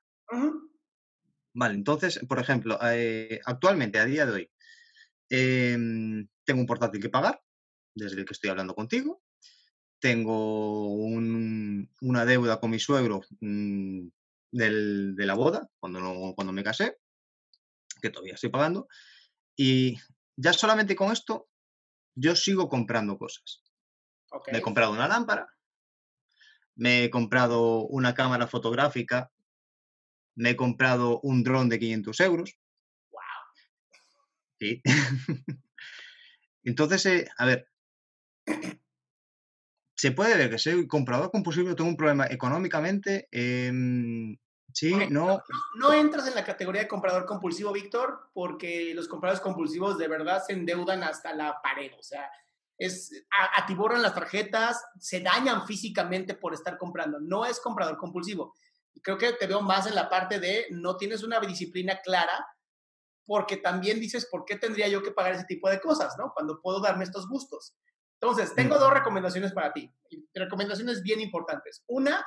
Vale, 1.54 1.74
entonces, 1.74 2.20
por 2.28 2.38
ejemplo, 2.38 2.78
eh, 2.84 3.40
actualmente, 3.44 3.98
a 3.98 4.04
día 4.04 4.26
de 4.26 4.32
hoy, 4.32 4.50
em, 5.28 6.26
tengo 6.44 6.60
un 6.60 6.66
portátil 6.66 7.00
que 7.00 7.10
pagar, 7.10 7.42
desde 7.94 8.20
el 8.20 8.24
que 8.24 8.32
estoy 8.32 8.50
hablando 8.50 8.74
contigo, 8.74 9.22
tengo 10.00 10.94
una 10.94 12.24
deuda 12.24 12.60
con 12.60 12.70
mi 12.70 12.78
suegro 12.78 13.20
mm, 13.40 14.06
de 14.52 15.26
la 15.26 15.34
boda, 15.34 15.68
cuando, 15.80 16.32
cuando 16.34 16.52
me 16.52 16.64
casé, 16.64 16.98
que 18.00 18.10
todavía 18.10 18.34
estoy 18.34 18.50
pagando, 18.50 18.88
y 19.56 19.98
ya 20.36 20.52
solamente 20.52 20.94
con 20.94 21.12
esto, 21.12 21.48
yo 22.14 22.36
sigo 22.36 22.68
comprando 22.68 23.18
cosas. 23.18 23.62
Me 24.52 24.58
he 24.58 24.62
comprado 24.62 24.92
una 24.92 25.08
lámpara, 25.08 25.48
me 26.76 27.04
he 27.04 27.10
comprado 27.10 27.86
una 27.86 28.14
cámara 28.14 28.46
fotográfica, 28.46 29.32
me 30.36 30.50
he 30.50 30.56
comprado 30.56 31.20
un 31.22 31.42
dron 31.42 31.68
de 31.68 31.78
500 31.78 32.20
euros. 32.20 32.58
Sí. 34.58 34.82
Entonces, 36.64 37.06
eh, 37.06 37.28
a 37.38 37.46
ver, 37.46 37.68
se 39.94 40.12
puede 40.12 40.36
ver 40.36 40.50
que 40.50 40.58
soy 40.58 40.86
comprador 40.86 41.30
compulsivo, 41.30 41.74
tengo 41.74 41.90
un 41.90 41.96
problema 41.96 42.26
económicamente. 42.26 43.28
Em, 43.30 44.36
Sí, 44.72 44.94
no. 45.10 45.42
no. 45.76 45.92
entras 45.92 46.28
en 46.28 46.34
la 46.34 46.44
categoría 46.44 46.82
de 46.82 46.88
comprador 46.88 47.24
compulsivo, 47.24 47.72
Víctor, 47.72 48.30
porque 48.34 48.92
los 48.94 49.08
compradores 49.08 49.40
compulsivos 49.40 49.98
de 49.98 50.08
verdad 50.08 50.42
se 50.46 50.52
endeudan 50.52 51.02
hasta 51.02 51.34
la 51.34 51.60
pared. 51.62 51.90
O 51.98 52.02
sea, 52.02 52.30
es, 52.76 53.24
atiborran 53.56 54.02
las 54.02 54.14
tarjetas, 54.14 54.84
se 55.00 55.20
dañan 55.20 55.66
físicamente 55.66 56.34
por 56.34 56.54
estar 56.54 56.76
comprando. 56.76 57.18
No 57.18 57.44
es 57.44 57.60
comprador 57.60 57.96
compulsivo. 57.96 58.54
Creo 59.02 59.16
que 59.16 59.32
te 59.32 59.46
veo 59.46 59.62
más 59.62 59.86
en 59.86 59.94
la 59.94 60.08
parte 60.08 60.38
de 60.38 60.66
no 60.70 60.96
tienes 60.96 61.22
una 61.22 61.40
disciplina 61.40 62.00
clara, 62.04 62.46
porque 63.28 63.58
también 63.58 64.00
dices, 64.00 64.24
¿por 64.24 64.46
qué 64.46 64.56
tendría 64.56 64.88
yo 64.88 65.02
que 65.02 65.10
pagar 65.10 65.34
ese 65.34 65.44
tipo 65.44 65.68
de 65.68 65.78
cosas, 65.78 66.14
no? 66.16 66.32
Cuando 66.34 66.62
puedo 66.62 66.80
darme 66.80 67.04
estos 67.04 67.28
gustos. 67.28 67.76
Entonces, 68.14 68.54
tengo 68.54 68.78
dos 68.78 68.90
recomendaciones 68.90 69.52
para 69.52 69.70
ti. 69.70 69.92
Recomendaciones 70.32 71.02
bien 71.02 71.20
importantes. 71.20 71.84
Una, 71.88 72.26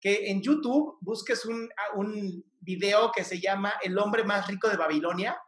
que 0.00 0.30
en 0.30 0.40
YouTube 0.40 0.96
busques 1.02 1.44
un, 1.44 1.68
un 1.96 2.42
video 2.60 3.12
que 3.12 3.24
se 3.24 3.38
llama 3.38 3.74
El 3.82 3.98
hombre 3.98 4.24
más 4.24 4.46
rico 4.46 4.70
de 4.70 4.78
Babilonia. 4.78 5.38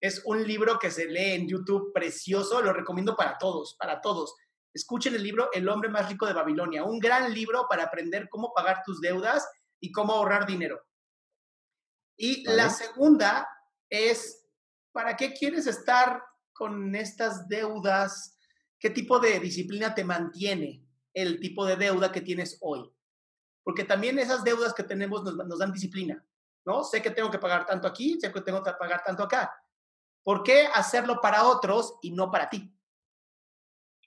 Es 0.00 0.22
un 0.24 0.46
libro 0.46 0.78
que 0.78 0.90
se 0.90 1.04
lee 1.04 1.34
en 1.34 1.46
YouTube 1.46 1.92
precioso, 1.92 2.62
lo 2.62 2.72
recomiendo 2.72 3.16
para 3.16 3.36
todos, 3.36 3.76
para 3.78 4.00
todos. 4.00 4.34
Escuchen 4.72 5.14
el 5.14 5.22
libro 5.22 5.50
El 5.52 5.68
hombre 5.68 5.90
más 5.90 6.08
rico 6.08 6.24
de 6.24 6.32
Babilonia, 6.32 6.84
un 6.84 6.98
gran 6.98 7.34
libro 7.34 7.66
para 7.68 7.84
aprender 7.84 8.30
cómo 8.30 8.50
pagar 8.54 8.80
tus 8.82 9.02
deudas 9.02 9.46
y 9.78 9.92
cómo 9.92 10.14
ahorrar 10.14 10.46
dinero. 10.46 10.80
Y 12.16 12.44
la 12.44 12.70
segunda 12.70 13.46
es, 13.90 14.46
¿para 14.92 15.16
qué 15.16 15.32
quieres 15.32 15.66
estar 15.66 16.22
con 16.52 16.94
estas 16.94 17.48
deudas? 17.48 18.38
¿Qué 18.78 18.90
tipo 18.90 19.18
de 19.18 19.40
disciplina 19.40 19.94
te 19.94 20.04
mantiene 20.04 20.84
el 21.14 21.40
tipo 21.40 21.64
de 21.64 21.76
deuda 21.76 22.12
que 22.12 22.20
tienes 22.20 22.58
hoy? 22.60 22.92
porque 23.68 23.84
también 23.84 24.18
esas 24.18 24.42
deudas 24.44 24.72
que 24.72 24.82
tenemos 24.82 25.22
nos, 25.22 25.58
dan 25.58 25.70
disciplina, 25.70 26.24
¿no? 26.64 26.82
Sé 26.84 27.02
que 27.02 27.10
tengo 27.10 27.30
que 27.30 27.38
pagar 27.38 27.66
tanto 27.66 27.86
aquí, 27.86 28.18
sé 28.18 28.32
que 28.32 28.40
tengo 28.40 28.62
que 28.62 28.72
pagar 28.72 29.02
tanto 29.04 29.22
acá. 29.22 29.52
¿Por 30.22 30.42
qué 30.42 30.66
hacerlo 30.72 31.20
para 31.20 31.44
otros 31.44 31.98
y 32.00 32.12
no 32.12 32.30
para 32.30 32.48
ti? 32.48 32.74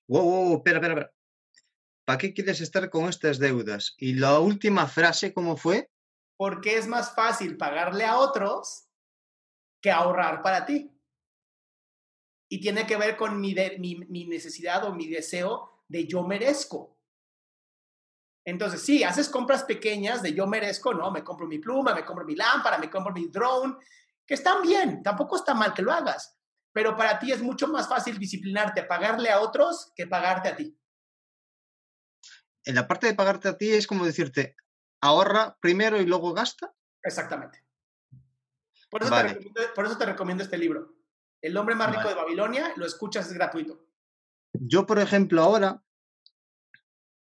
Wow, 0.08 0.24
wow, 0.24 0.56
espera, 0.56 0.78
espera, 0.80 0.94
espera. 0.96 1.14
¿Para 2.06 2.18
qué 2.18 2.34
quieres 2.34 2.60
estar 2.60 2.90
con 2.90 3.08
estas 3.08 3.38
deudas? 3.38 3.94
Y 4.00 4.16
la 4.16 4.40
última 4.40 4.88
frase, 4.88 5.32
¿cómo 5.32 5.56
fue? 5.56 5.92
Porque 6.38 6.80
es 6.80 6.88
más 6.88 7.14
fácil 7.14 7.56
pagarle 7.56 8.06
a 8.06 8.18
otros 8.18 8.88
que 9.82 9.92
ahorrar 9.92 10.42
para 10.42 10.66
ti. 10.66 10.88
y 12.54 12.60
tiene 12.60 12.86
que 12.86 12.98
ver 12.98 13.16
con 13.16 13.40
mi, 13.40 13.54
de- 13.54 13.78
mi, 13.80 13.96
mi 13.96 14.26
necesidad 14.26 14.84
o 14.84 14.94
mi 14.94 15.08
deseo 15.08 15.84
de 15.88 16.06
yo 16.06 16.24
merezco. 16.28 17.00
Entonces, 18.46 18.82
sí, 18.84 19.04
haces 19.06 19.30
compras 19.30 19.64
pequeñas 19.64 20.22
de 20.22 20.34
yo 20.34 20.48
merezco, 20.48 20.94
¿no? 20.94 21.12
Me 21.12 21.24
compro 21.24 21.48
mi 21.48 21.60
pluma, 21.60 21.96
me 21.96 22.04
compro 22.04 22.26
mi 22.26 22.36
lámpara, 22.36 22.78
me 22.78 22.90
compro 22.90 23.14
mi 23.14 23.28
drone, 23.28 23.76
que 24.26 24.34
están 24.34 24.62
bien, 24.64 25.02
tampoco 25.02 25.38
está 25.38 25.54
mal 25.54 25.74
que 25.74 25.82
lo 25.82 25.94
hagas, 25.94 26.38
pero 26.74 26.94
para 26.98 27.20
ti 27.20 27.32
es 27.32 27.42
mucho 27.42 27.70
más 27.70 27.88
fácil 27.88 28.18
disciplinarte, 28.20 28.84
pagarle 28.84 29.30
a 29.30 29.40
otros 29.40 29.94
que 29.96 30.08
pagarte 30.08 30.50
a 30.50 30.56
ti. 30.58 30.78
En 32.66 32.76
la 32.76 32.86
parte 32.86 33.08
de 33.08 33.14
pagarte 33.14 33.48
a 33.48 33.58
ti 33.58 33.72
es 33.72 33.88
como 33.88 34.06
decirte, 34.06 34.58
ahorra 35.02 35.58
primero 35.62 36.02
y 36.02 36.06
luego 36.06 36.34
gasta. 36.34 36.74
Exactamente. 37.02 37.64
Por 38.92 39.02
eso, 39.02 39.10
Vale. 39.10 39.30
te, 39.30 39.34
recomiendo, 39.36 39.62
por 39.74 39.86
eso 39.86 39.98
te 39.98 40.06
recomiendo 40.06 40.44
este 40.44 40.58
libro. 40.60 40.96
El 41.42 41.58
hombre 41.58 41.74
más 41.74 41.90
rico 41.90 42.04
Vale. 42.04 42.12
de 42.12 42.22
Babilonia, 42.22 42.74
lo 42.76 42.86
escuchas, 42.86 43.28
es 43.28 43.34
gratuito. 43.34 43.88
Yo, 44.54 44.86
por 44.86 45.00
ejemplo, 45.00 45.42
ahora, 45.42 45.82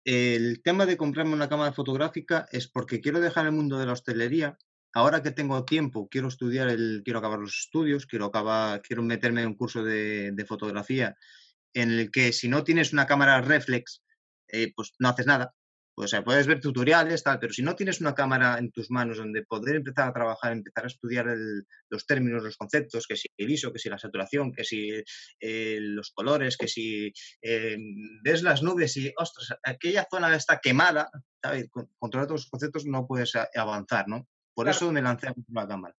el 0.04 0.62
tema 0.62 0.86
de 0.86 0.96
comprarme 0.96 1.34
una 1.34 1.48
cámara 1.48 1.72
fotográfica 1.72 2.48
es 2.50 2.66
porque 2.66 3.00
quiero 3.00 3.20
dejar 3.20 3.46
el 3.46 3.52
mundo 3.52 3.78
de 3.78 3.86
la 3.86 3.92
hostelería. 3.92 4.58
Ahora 4.94 5.22
que 5.22 5.30
tengo 5.30 5.64
tiempo, 5.64 6.08
quiero 6.10 6.28
estudiar, 6.28 6.68
el, 6.68 7.02
quiero 7.04 7.20
acabar 7.20 7.38
los 7.38 7.58
estudios, 7.60 8.06
quiero, 8.06 8.24
acabar, 8.24 8.82
quiero 8.82 9.02
meterme 9.02 9.42
en 9.42 9.48
un 9.48 9.54
curso 9.54 9.84
de, 9.84 10.32
de 10.32 10.44
fotografía 10.46 11.14
en 11.74 11.90
el 11.90 12.10
que 12.10 12.32
si 12.32 12.48
no 12.48 12.64
tienes 12.64 12.92
una 12.92 13.06
cámara 13.06 13.40
reflex, 13.40 14.02
eh, 14.48 14.72
pues 14.74 14.94
no 14.98 15.08
haces 15.08 15.26
nada. 15.26 15.54
O 16.00 16.06
sea, 16.06 16.22
puedes 16.22 16.46
ver 16.46 16.60
tutoriales, 16.60 17.24
tal, 17.24 17.40
pero 17.40 17.52
si 17.52 17.62
no 17.62 17.74
tienes 17.74 18.00
una 18.00 18.14
cámara 18.14 18.56
en 18.58 18.70
tus 18.70 18.88
manos 18.90 19.16
donde 19.18 19.42
poder 19.44 19.76
empezar 19.76 20.08
a 20.08 20.12
trabajar, 20.12 20.52
empezar 20.52 20.84
a 20.84 20.86
estudiar 20.86 21.26
el- 21.28 21.64
los 21.90 22.06
términos, 22.06 22.42
los 22.44 22.56
conceptos, 22.56 23.06
que 23.08 23.16
si 23.16 23.26
el 23.36 23.50
ISO, 23.50 23.72
que 23.72 23.80
si 23.80 23.88
la 23.88 23.98
saturación, 23.98 24.52
que 24.52 24.62
si 24.62 24.90
eh, 25.40 25.78
los 25.80 26.10
colores, 26.12 26.56
que 26.56 26.68
si 26.68 27.12
eh, 27.42 27.76
ves 28.22 28.42
las 28.44 28.62
nubes 28.62 28.96
y, 28.96 29.12
ostras, 29.16 29.58
aquella 29.64 30.06
zona 30.08 30.34
está 30.36 30.60
quemada, 30.60 31.10
¿sabes? 31.42 31.68
Con, 31.68 31.90
controlar 31.98 32.28
todos 32.28 32.42
los 32.42 32.50
conceptos 32.50 32.86
no 32.86 33.06
puedes 33.06 33.32
avanzar, 33.56 34.06
¿no? 34.06 34.26
Por 34.54 34.66
Claro. 34.66 34.76
eso 34.76 34.92
me 34.92 35.02
lancé 35.02 35.28
a 35.28 35.34
la 35.52 35.66
cámara. 35.66 35.94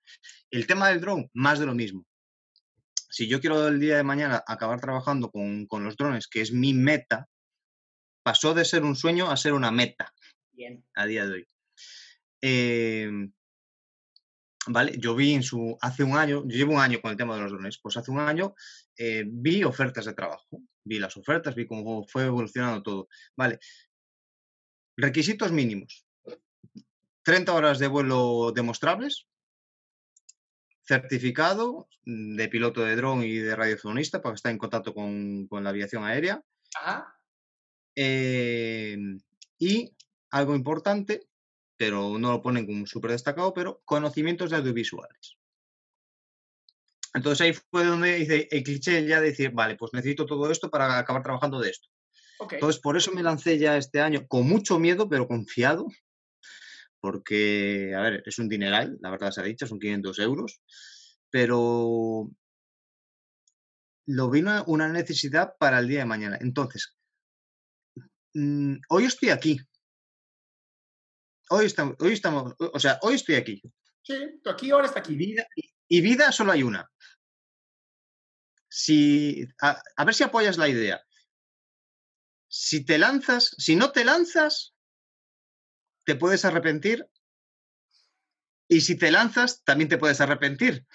El 0.49 0.65
tema 0.65 0.87
del 0.89 1.01
drone, 1.01 1.29
más 1.33 1.59
de 1.59 1.65
lo 1.65 1.73
mismo. 1.75 2.05
Si 3.09 3.27
yo 3.27 3.39
quiero 3.41 3.67
el 3.67 3.79
día 3.79 3.97
de 3.97 4.03
mañana 4.03 4.43
acabar 4.47 4.79
trabajando 4.79 5.29
con, 5.31 5.65
con 5.65 5.83
los 5.83 5.95
drones, 5.97 6.27
que 6.27 6.41
es 6.41 6.51
mi 6.53 6.73
meta, 6.73 7.27
pasó 8.23 8.53
de 8.53 8.65
ser 8.65 8.83
un 8.83 8.95
sueño 8.95 9.29
a 9.29 9.37
ser 9.37 9.53
una 9.53 9.71
meta 9.71 10.13
Bien. 10.51 10.85
a 10.95 11.05
día 11.05 11.25
de 11.25 11.33
hoy. 11.33 11.47
Em, 12.41 13.33
vale, 14.67 14.97
yo 14.97 15.15
vi 15.15 15.33
en 15.33 15.43
su, 15.43 15.77
hace 15.81 16.03
un 16.03 16.17
año, 16.17 16.43
yo 16.45 16.57
llevo 16.57 16.73
un 16.73 16.81
año 16.81 17.01
con 17.01 17.11
el 17.11 17.17
tema 17.17 17.35
de 17.35 17.41
los 17.41 17.51
drones, 17.51 17.79
pues 17.81 17.97
hace 17.97 18.11
un 18.11 18.19
año 18.19 18.55
eh, 18.97 19.23
vi 19.25 19.63
ofertas 19.63 20.05
de 20.05 20.13
trabajo, 20.13 20.61
vi 20.83 20.99
las 20.99 21.17
ofertas, 21.17 21.55
vi 21.55 21.65
cómo 21.65 22.05
fue 22.07 22.25
evolucionando 22.25 22.83
todo. 22.83 23.07
Vale, 23.35 23.59
requisitos 24.97 25.51
mínimos. 25.51 26.05
30 27.23 27.53
horas 27.53 27.79
de 27.79 27.87
vuelo 27.87 28.51
demostrables, 28.53 29.27
certificado 30.83 31.87
de 32.03 32.47
piloto 32.47 32.81
de 32.81 32.95
dron 32.95 33.23
y 33.23 33.37
de 33.37 33.55
radiofonista 33.55 34.21
para 34.21 34.35
estar 34.35 34.51
en 34.51 34.57
contacto 34.57 34.93
con, 34.93 35.47
con 35.47 35.63
la 35.63 35.69
aviación 35.69 36.03
aérea. 36.05 36.41
Ajá. 36.75 37.18
Eh, 37.95 38.97
y 39.57 39.95
algo 40.31 40.55
importante, 40.55 41.27
pero 41.77 42.17
no 42.17 42.31
lo 42.31 42.41
ponen 42.41 42.65
como 42.65 42.85
súper 42.85 43.11
destacado, 43.11 43.53
pero 43.53 43.81
conocimientos 43.85 44.49
de 44.49 44.57
audiovisuales. 44.57 45.37
Entonces 47.13 47.41
ahí 47.41 47.53
fue 47.71 47.85
donde 47.85 48.19
hice 48.19 48.47
el 48.51 48.63
cliché 48.63 49.05
ya 49.05 49.19
de 49.19 49.29
decir, 49.29 49.51
vale, 49.51 49.75
pues 49.75 49.93
necesito 49.93 50.25
todo 50.25 50.51
esto 50.51 50.69
para 50.69 50.97
acabar 50.97 51.23
trabajando 51.23 51.59
de 51.59 51.71
esto. 51.71 51.89
Entonces 52.51 52.79
por 52.81 52.95
eso 52.95 53.11
me 53.11 53.23
lancé 53.23 53.57
ya 53.57 53.75
este 53.75 53.99
año 53.99 54.25
con 54.27 54.47
mucho 54.47 54.79
miedo, 54.79 55.09
pero 55.09 55.27
confiado, 55.27 55.87
porque, 56.99 57.93
a 57.95 58.01
ver, 58.01 58.23
es 58.25 58.39
un 58.39 58.47
dineral, 58.49 58.97
la 59.01 59.09
verdad 59.09 59.31
se 59.31 59.41
ha 59.41 59.43
dicho, 59.43 59.67
son 59.67 59.79
500 59.79 60.19
euros, 60.19 60.61
pero 61.29 62.29
lo 64.05 64.29
vino 64.29 64.63
una 64.67 64.89
necesidad 64.89 65.55
para 65.59 65.79
el 65.79 65.87
día 65.87 65.99
de 65.99 66.05
mañana. 66.05 66.37
Entonces, 66.41 66.95
mm, 68.33 68.75
hoy 68.89 69.05
estoy 69.05 69.29
aquí. 69.29 69.59
Hoy 71.49 71.65
estamos, 71.65 71.95
hoy 71.99 72.13
estamos, 72.13 72.53
o 72.59 72.79
sea, 72.79 72.99
hoy 73.01 73.15
estoy 73.15 73.35
aquí. 73.35 73.61
Sí, 74.03 74.39
tú 74.43 74.49
aquí, 74.49 74.71
ahora 74.71 74.85
está 74.87 74.99
Y 74.99 75.01
aquí. 75.01 75.15
vida, 75.15 75.47
y- 75.55 75.69
y 75.87 76.01
vida 76.01 76.31
solo 76.31 76.51
hay 76.51 76.63
una. 76.63 76.89
Si, 78.67 79.45
a, 79.61 79.81
a 79.97 80.05
ver 80.05 80.13
si 80.13 80.23
apoyas 80.23 80.57
la 80.57 80.67
idea. 80.69 81.01
Si 82.47 82.85
te 82.85 82.97
lanzas, 82.97 83.55
si 83.57 83.75
no 83.75 83.91
te 83.91 84.05
lanzas, 84.05 84.75
te 86.05 86.15
puedes 86.15 86.45
arrepentir. 86.45 87.07
Y 88.67 88.81
si 88.81 88.95
te 88.97 89.09
lanzas, 89.09 89.63
también 89.63 89.89
te 89.89 89.97
puedes 89.97 90.21
arrepentir. 90.21 90.85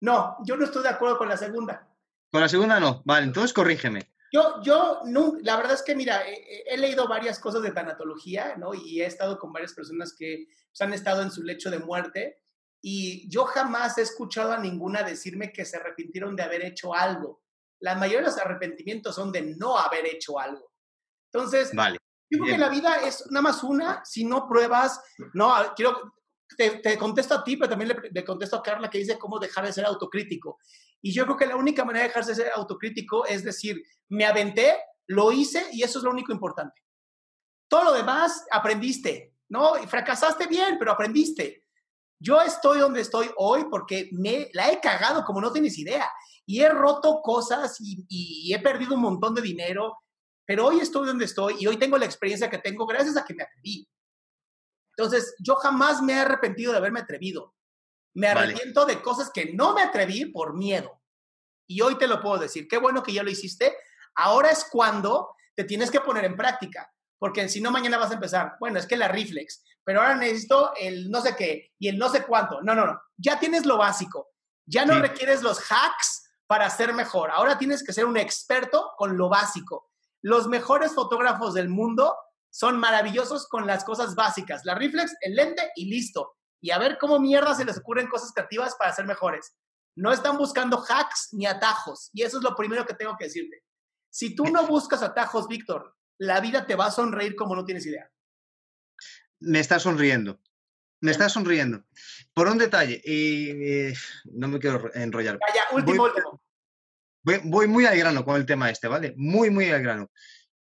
No, 0.00 0.36
yo 0.44 0.56
no 0.56 0.64
estoy 0.64 0.82
de 0.82 0.88
acuerdo 0.88 1.18
con 1.18 1.28
la 1.28 1.36
segunda. 1.36 1.88
Con 2.30 2.40
la 2.40 2.48
segunda 2.48 2.80
no. 2.80 3.02
Vale, 3.04 3.26
entonces 3.26 3.52
corrígeme. 3.52 4.12
Yo, 4.36 4.60
yo, 4.62 5.00
nun- 5.04 5.38
la 5.42 5.56
verdad 5.56 5.72
es 5.72 5.82
que, 5.82 5.94
mira, 5.94 6.28
he, 6.28 6.64
he 6.66 6.76
leído 6.76 7.08
varias 7.08 7.38
cosas 7.38 7.62
de 7.62 7.70
tanatología, 7.70 8.54
¿no? 8.56 8.74
Y 8.74 9.00
he 9.00 9.06
estado 9.06 9.38
con 9.38 9.50
varias 9.50 9.72
personas 9.72 10.14
que 10.14 10.46
pues, 10.68 10.80
han 10.82 10.92
estado 10.92 11.22
en 11.22 11.30
su 11.30 11.42
lecho 11.42 11.70
de 11.70 11.78
muerte 11.78 12.42
y 12.82 13.26
yo 13.30 13.46
jamás 13.46 13.96
he 13.96 14.02
escuchado 14.02 14.52
a 14.52 14.58
ninguna 14.58 15.02
decirme 15.02 15.52
que 15.54 15.64
se 15.64 15.78
arrepintieron 15.78 16.36
de 16.36 16.42
haber 16.42 16.62
hecho 16.66 16.92
algo. 16.92 17.42
La 17.80 17.94
mayoría 17.94 18.20
de 18.20 18.26
los 18.26 18.38
arrepentimientos 18.38 19.14
son 19.14 19.32
de 19.32 19.40
no 19.56 19.78
haber 19.78 20.04
hecho 20.04 20.38
algo. 20.38 20.70
Entonces, 21.32 21.74
Vale. 21.74 21.96
yo 22.30 22.38
creo 22.38 22.56
que 22.56 22.60
la 22.60 22.68
vida 22.68 22.96
es 23.06 23.24
nada 23.30 23.42
más 23.42 23.62
una, 23.64 24.04
si 24.04 24.24
no 24.24 24.46
pruebas, 24.46 25.00
no, 25.32 25.54
quiero, 25.74 26.14
te, 26.58 26.70
te 26.80 26.98
contesto 26.98 27.34
a 27.36 27.42
ti, 27.42 27.56
pero 27.56 27.70
también 27.70 27.88
le, 27.88 28.10
le 28.10 28.24
contesto 28.24 28.56
a 28.56 28.62
Carla 28.62 28.90
que 28.90 28.98
dice 28.98 29.18
cómo 29.18 29.38
dejar 29.38 29.64
de 29.64 29.72
ser 29.72 29.86
autocrítico. 29.86 30.58
Y 31.06 31.12
yo 31.12 31.24
creo 31.24 31.36
que 31.36 31.46
la 31.46 31.54
única 31.54 31.84
manera 31.84 32.02
de 32.02 32.08
dejar 32.08 32.24
de 32.24 32.34
ser 32.34 32.50
autocrítico 32.56 33.24
es 33.26 33.44
decir, 33.44 33.80
me 34.08 34.24
aventé, 34.24 34.74
lo 35.06 35.30
hice 35.30 35.64
y 35.70 35.84
eso 35.84 36.00
es 36.00 36.04
lo 36.04 36.10
único 36.10 36.32
importante. 36.32 36.82
Todo 37.70 37.84
lo 37.84 37.92
demás 37.92 38.44
aprendiste, 38.50 39.36
¿no? 39.48 39.80
Y 39.80 39.86
fracasaste 39.86 40.48
bien, 40.48 40.78
pero 40.80 40.90
aprendiste. 40.90 41.64
Yo 42.18 42.40
estoy 42.40 42.80
donde 42.80 43.02
estoy 43.02 43.30
hoy 43.36 43.66
porque 43.70 44.08
me 44.14 44.50
la 44.52 44.72
he 44.72 44.80
cagado 44.80 45.24
como 45.24 45.40
no 45.40 45.52
tienes 45.52 45.78
idea. 45.78 46.10
Y 46.44 46.62
he 46.62 46.68
roto 46.70 47.20
cosas 47.22 47.76
y, 47.80 48.04
y 48.08 48.52
he 48.52 48.58
perdido 48.58 48.96
un 48.96 49.02
montón 49.02 49.32
de 49.32 49.42
dinero, 49.42 49.98
pero 50.44 50.66
hoy 50.66 50.80
estoy 50.80 51.06
donde 51.06 51.26
estoy 51.26 51.54
y 51.60 51.68
hoy 51.68 51.76
tengo 51.76 51.98
la 51.98 52.06
experiencia 52.06 52.50
que 52.50 52.58
tengo 52.58 52.84
gracias 52.84 53.16
a 53.16 53.24
que 53.24 53.34
me 53.34 53.44
atreví. 53.44 53.88
Entonces, 54.96 55.36
yo 55.38 55.54
jamás 55.54 56.02
me 56.02 56.14
he 56.14 56.18
arrepentido 56.18 56.72
de 56.72 56.78
haberme 56.78 56.98
atrevido. 56.98 57.54
Me 58.16 58.28
Vale. 58.32 58.40
arrepiento 58.52 58.86
de 58.86 59.00
cosas 59.02 59.30
que 59.30 59.52
no 59.52 59.74
me 59.74 59.82
atreví 59.82 60.24
por 60.26 60.54
miedo. 60.54 61.00
Y 61.68 61.80
hoy 61.82 61.96
te 61.98 62.06
lo 62.06 62.20
puedo 62.20 62.38
decir. 62.38 62.66
Qué 62.68 62.78
bueno 62.78 63.02
que 63.02 63.12
ya 63.12 63.22
lo 63.22 63.30
hiciste. 63.30 63.76
Ahora 64.14 64.50
es 64.50 64.66
cuando 64.70 65.34
te 65.54 65.64
tienes 65.64 65.90
que 65.90 66.00
poner 66.00 66.24
en 66.24 66.36
práctica. 66.36 66.90
Porque 67.18 67.48
si 67.48 67.60
no, 67.60 67.70
mañana 67.70 67.98
vas 67.98 68.10
a 68.10 68.14
empezar. 68.14 68.54
Bueno, 68.60 68.78
es 68.78 68.86
que 68.86 68.96
la 68.96 69.08
reflex. 69.08 69.62
Pero 69.84 70.00
ahora 70.00 70.14
necesito 70.16 70.72
el 70.76 71.10
no 71.10 71.20
sé 71.20 71.36
qué 71.36 71.72
y 71.78 71.88
el 71.88 71.98
no 71.98 72.08
sé 72.08 72.24
cuánto. 72.24 72.60
No, 72.62 72.74
no, 72.74 72.86
no. 72.86 73.00
Ya 73.16 73.38
tienes 73.38 73.66
lo 73.66 73.76
básico. 73.76 74.30
Ya 74.66 74.84
no 74.86 74.94
Sí. 74.94 75.00
requieres 75.00 75.42
los 75.42 75.60
hacks 75.70 76.30
para 76.46 76.70
ser 76.70 76.94
mejor. 76.94 77.30
Ahora 77.30 77.58
tienes 77.58 77.84
que 77.84 77.92
ser 77.92 78.04
un 78.06 78.16
experto 78.16 78.92
con 78.96 79.16
lo 79.18 79.28
básico. 79.28 79.90
Los 80.22 80.48
mejores 80.48 80.92
fotógrafos 80.94 81.54
del 81.54 81.68
mundo 81.68 82.16
son 82.50 82.78
maravillosos 82.78 83.46
con 83.48 83.66
las 83.66 83.84
cosas 83.84 84.14
básicas. 84.14 84.64
La 84.64 84.74
reflex, 84.74 85.14
el 85.20 85.34
lente 85.36 85.70
y 85.76 85.86
listo. 85.90 86.36
Y 86.60 86.70
a 86.70 86.78
ver 86.78 86.98
cómo 86.98 87.18
mierda 87.18 87.54
se 87.54 87.64
les 87.64 87.78
ocurren 87.78 88.08
cosas 88.08 88.32
creativas 88.32 88.74
para 88.76 88.92
ser 88.92 89.06
mejores. 89.06 89.54
No 89.94 90.12
están 90.12 90.36
buscando 90.36 90.82
hacks 90.88 91.28
ni 91.32 91.46
atajos. 91.46 92.10
Y 92.12 92.22
eso 92.22 92.38
es 92.38 92.44
lo 92.44 92.54
primero 92.54 92.84
que 92.86 92.94
tengo 92.94 93.16
que 93.16 93.24
decirte. 93.26 93.62
Si 94.10 94.34
tú 94.34 94.44
no 94.44 94.66
buscas 94.66 95.02
atajos, 95.02 95.48
Víctor, 95.48 95.94
la 96.18 96.40
vida 96.40 96.66
te 96.66 96.74
va 96.74 96.86
a 96.86 96.90
sonreír 96.90 97.36
como 97.36 97.54
no 97.54 97.64
tienes 97.64 97.86
idea. 97.86 98.10
Me 99.40 99.60
está 99.60 99.78
sonriendo. 99.78 100.40
Me 101.00 101.10
está 101.10 101.28
sonriendo. 101.28 101.84
Por 102.32 102.48
un 102.48 102.56
detalle, 102.58 103.00
y 103.04 103.50
eh, 103.50 103.94
no 104.24 104.48
me 104.48 104.58
quiero 104.58 104.90
enrollar. 104.94 105.38
Vaya, 105.46 105.62
último, 105.72 105.96
Voy- 105.98 106.08
último. 106.10 106.42
Voy, 107.22 107.40
voy 107.44 107.66
muy 107.66 107.84
al 107.86 107.98
grano 107.98 108.24
con 108.24 108.36
el 108.36 108.46
tema 108.46 108.70
este, 108.70 108.88
¿vale? 108.88 109.12
Muy, 109.16 109.50
muy 109.50 109.68
al 109.70 109.82
grano. 109.82 110.10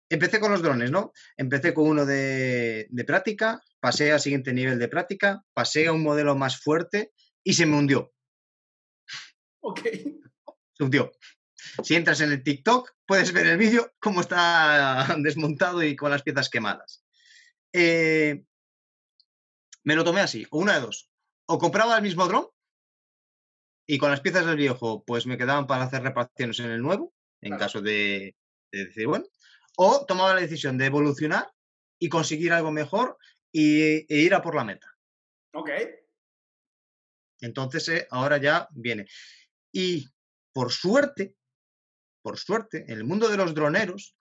Empecé 0.09 0.38
con 0.38 0.53
los 0.53 0.62
drones, 0.62 0.90
¿no? 0.90 1.12
Empecé 1.37 1.75
con 1.75 1.88
uno 1.88 2.07
de, 2.07 2.87
de 2.90 3.05
práctica, 3.05 3.62
pasé 3.81 4.12
al 4.12 4.21
siguiente 4.21 4.53
nivel 4.53 4.79
de 4.79 4.88
práctica, 4.88 5.42
pasé 5.53 5.87
a 5.87 5.92
un 5.92 6.03
modelo 6.03 6.37
más 6.37 6.61
fuerte 6.61 7.12
y 7.42 7.55
se 7.55 7.66
me 7.66 7.77
hundió. 7.77 8.12
Ok. 9.61 9.81
Se 10.75 10.85
hundió. 10.85 11.12
Si 11.83 11.95
entras 11.95 12.21
en 12.21 12.33
el 12.33 12.42
TikTok, 12.42 12.92
puedes 13.07 13.33
ver 13.33 13.47
el 13.47 13.59
vídeo 13.59 13.92
cómo 13.99 14.21
está 14.21 15.07
desmontado 15.19 15.83
y 15.83 15.97
con 15.97 16.11
las 16.11 16.23
piezas 16.23 16.49
quemadas. 16.49 17.05
Eh, 17.73 18.45
me 19.85 19.95
lo 19.95 20.05
tomé 20.05 20.21
así, 20.21 20.47
o 20.51 20.59
una 20.59 20.75
de 20.75 20.81
dos. 20.81 21.11
O 21.47 21.59
compraba 21.59 21.97
el 21.97 22.03
mismo 22.03 22.27
dron 22.27 22.49
Y 23.87 23.99
con 23.99 24.11
las 24.11 24.21
piezas 24.21 24.47
del 24.47 24.57
viejo, 24.57 25.05
pues 25.05 25.27
me 25.27 25.38
quedaban 25.38 25.66
para 25.66 25.85
hacer 25.85 26.03
reparaciones 26.03 26.59
en 26.61 26.71
el 26.71 26.83
nuevo, 26.83 27.14
en 27.40 27.57
caso 27.57 27.81
de, 27.81 28.35
de 28.73 28.85
decir, 28.87 29.07
bueno. 29.07 29.27
O 29.77 30.05
tomaba 30.07 30.35
la 30.35 30.41
decisión 30.41 30.77
de 30.79 30.87
evolucionar 30.87 31.51
y 31.99 32.09
conseguir 32.09 32.53
algo 32.53 32.73
mejor 32.73 33.19
y, 33.53 33.81
e 34.12 34.19
ir 34.19 34.35
a 34.35 34.43
por 34.43 34.55
la 34.55 34.65
meta. 34.65 34.87
Ok. 35.53 35.71
Entonces, 37.41 37.89
eh, 37.89 38.07
ahora 38.11 38.39
ya 38.39 38.69
viene. 38.73 39.07
Y 39.73 40.09
por 40.53 40.73
suerte, 40.73 41.37
por 42.23 42.39
suerte, 42.39 42.85
en 42.91 42.99
el 42.99 43.05
mundo 43.05 43.29
de 43.29 43.37
los 43.37 43.55
droneros, 43.55 44.17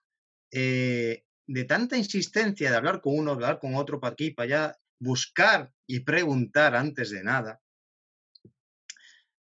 eh, 0.52 1.24
de 1.46 1.64
tanta 1.64 1.96
insistencia 1.96 2.70
de 2.70 2.76
hablar 2.76 3.00
con 3.00 3.18
uno, 3.18 3.32
hablar 3.32 3.58
con 3.58 3.74
otro 3.74 4.00
para 4.00 4.12
aquí, 4.12 4.30
para 4.30 4.44
allá, 4.44 4.78
buscar 4.98 5.72
y 5.86 6.00
preguntar 6.00 6.74
antes 6.74 7.10
de 7.10 7.22
nada, 7.22 7.60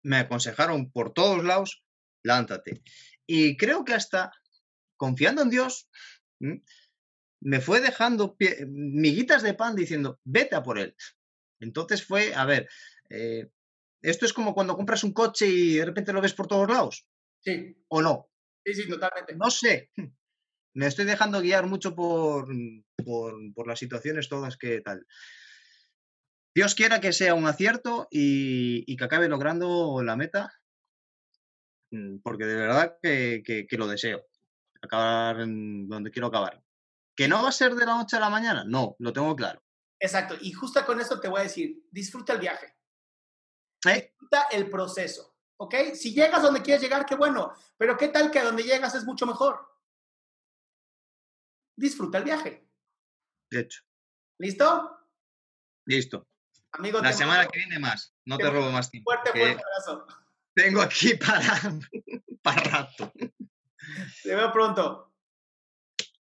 me 0.03 0.19
aconsejaron 0.19 0.91
por 0.91 1.13
todos 1.13 1.45
lados, 1.45 1.85
lánzate. 2.23 2.83
Y 3.27 3.57
creo 3.57 3.85
que 3.85 3.95
hasta 3.95 4.33
confiando 5.01 5.41
en 5.41 5.49
Dios, 5.49 5.89
me 7.41 7.61
fue 7.63 7.81
dejando 7.81 8.37
miguitas 8.69 9.43
de 9.43 9.55
pan 9.55 9.75
diciendo, 9.75 10.21
vete 10.25 10.55
a 10.57 10.63
por 10.63 10.79
él. 10.79 10.95
Entonces 11.59 12.05
fue, 12.05 12.35
a 12.35 12.45
ver, 12.45 12.69
eh, 13.09 13.49
esto 14.03 14.27
es 14.27 14.35
como 14.35 14.53
cuando 14.53 14.77
compras 14.77 15.03
un 15.03 15.15
coche 15.15 15.47
y 15.47 15.77
de 15.77 15.87
repente 15.87 16.13
lo 16.13 16.21
ves 16.21 16.35
por 16.35 16.47
todos 16.47 16.69
lados. 16.69 17.07
Sí. 17.41 17.75
¿O 17.89 18.03
no? 18.03 18.31
Sí, 18.63 18.75
sí, 18.75 18.89
totalmente. 18.89 19.35
No 19.37 19.51
sé. 19.51 19.91
Me 20.75 20.87
estoy 20.87 21.07
dejando 21.07 21.41
guiar 21.41 21.67
mucho 21.67 21.97
por, 21.97 22.47
por, 23.05 23.67
las 23.67 23.79
situaciones 23.79 24.29
todas 24.29 24.59
que 24.59 24.83
tal. 24.83 25.05
Dios 26.55 26.75
quiera 26.75 27.01
que 27.01 27.13
sea 27.13 27.35
un 27.35 27.47
acierto 27.47 28.07
y, 28.11 28.97
que 28.97 29.05
acabe 29.05 29.29
logrando 29.29 30.03
la 30.05 30.15
meta, 30.15 30.53
mm, 31.91 32.19
porque 32.23 32.45
de 32.45 32.55
verdad 32.55 32.99
que, 33.03 33.43
que, 33.45 33.77
lo 33.77 33.89
deseo. 33.89 34.30
Acabar 34.83 35.41
en 35.41 35.89
donde 35.89 36.11
quiero 36.11 36.29
acabar. 36.29 36.63
¿Que 37.15 37.29
no 37.29 37.43
va 37.43 37.51
a 37.51 37.53
ser 37.53 37.75
de 37.75 37.85
la 37.85 37.97
noche 37.97 38.17
a 38.17 38.21
la 38.21 38.31
mañana? 38.31 38.65
No, 38.67 38.97
lo 38.99 39.13
tengo 39.13 39.35
claro. 39.37 39.63
Exacto. 39.99 40.37
Y 40.41 40.53
justo 40.53 40.85
con 40.87 41.01
eso 41.01 41.21
te 41.21 41.29
voy 41.29 41.41
a 41.41 41.45
decir, 41.45 41.87
disfruta 41.91 42.33
el 42.33 42.39
viaje. 42.39 42.75
¿Eh? 43.87 44.11
Disfruta 44.11 44.47
el 44.51 44.71
proceso. 44.71 45.37
¿Ok? 45.59 45.75
Si 45.95 46.15
llegas 46.15 46.43
donde 46.43 46.63
quieres 46.63 46.83
llegar, 46.83 47.05
qué 47.05 47.15
bueno. 47.15 47.53
Pero 47.77 47.97
¿qué 47.99 48.09
tal 48.09 48.31
que 48.31 48.39
a 48.39 48.45
donde 48.45 48.63
llegas 48.63 48.95
es 48.95 49.05
mucho 49.05 49.27
mejor? 49.27 49.61
Disfruta 51.77 52.19
el 52.19 52.25
viaje. 52.25 52.67
De 53.51 53.61
hecho. 53.61 53.83
¿Listo? 54.39 54.99
Listo. 55.87 56.27
Amigo, 56.73 57.01
la 57.01 57.13
semana 57.13 57.47
que 57.47 57.59
viene 57.59 57.79
más. 57.79 58.15
No 58.25 58.39
te, 58.39 58.49
robo 58.49 58.71
más 58.71 58.91
tiempo. 58.91 59.11
Fuerte, 59.11 59.31
fuerte 59.33 59.63
abrazo. 59.63 60.07
Tengo 60.55 60.81
aquí 60.81 61.15
para, 61.17 61.79
para 62.43 62.63
rato. 62.63 63.13
Te 64.23 64.35
veo 64.35 64.53
pronto. 64.53 65.13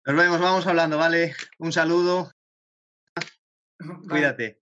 Nos 0.05 0.15
vemos, 0.15 0.39
vamos 0.39 0.65
hablando, 0.65 0.97
¿vale? 0.97 1.35
Un 1.59 1.71
saludo. 1.71 2.31
Cuídate. 4.09 4.61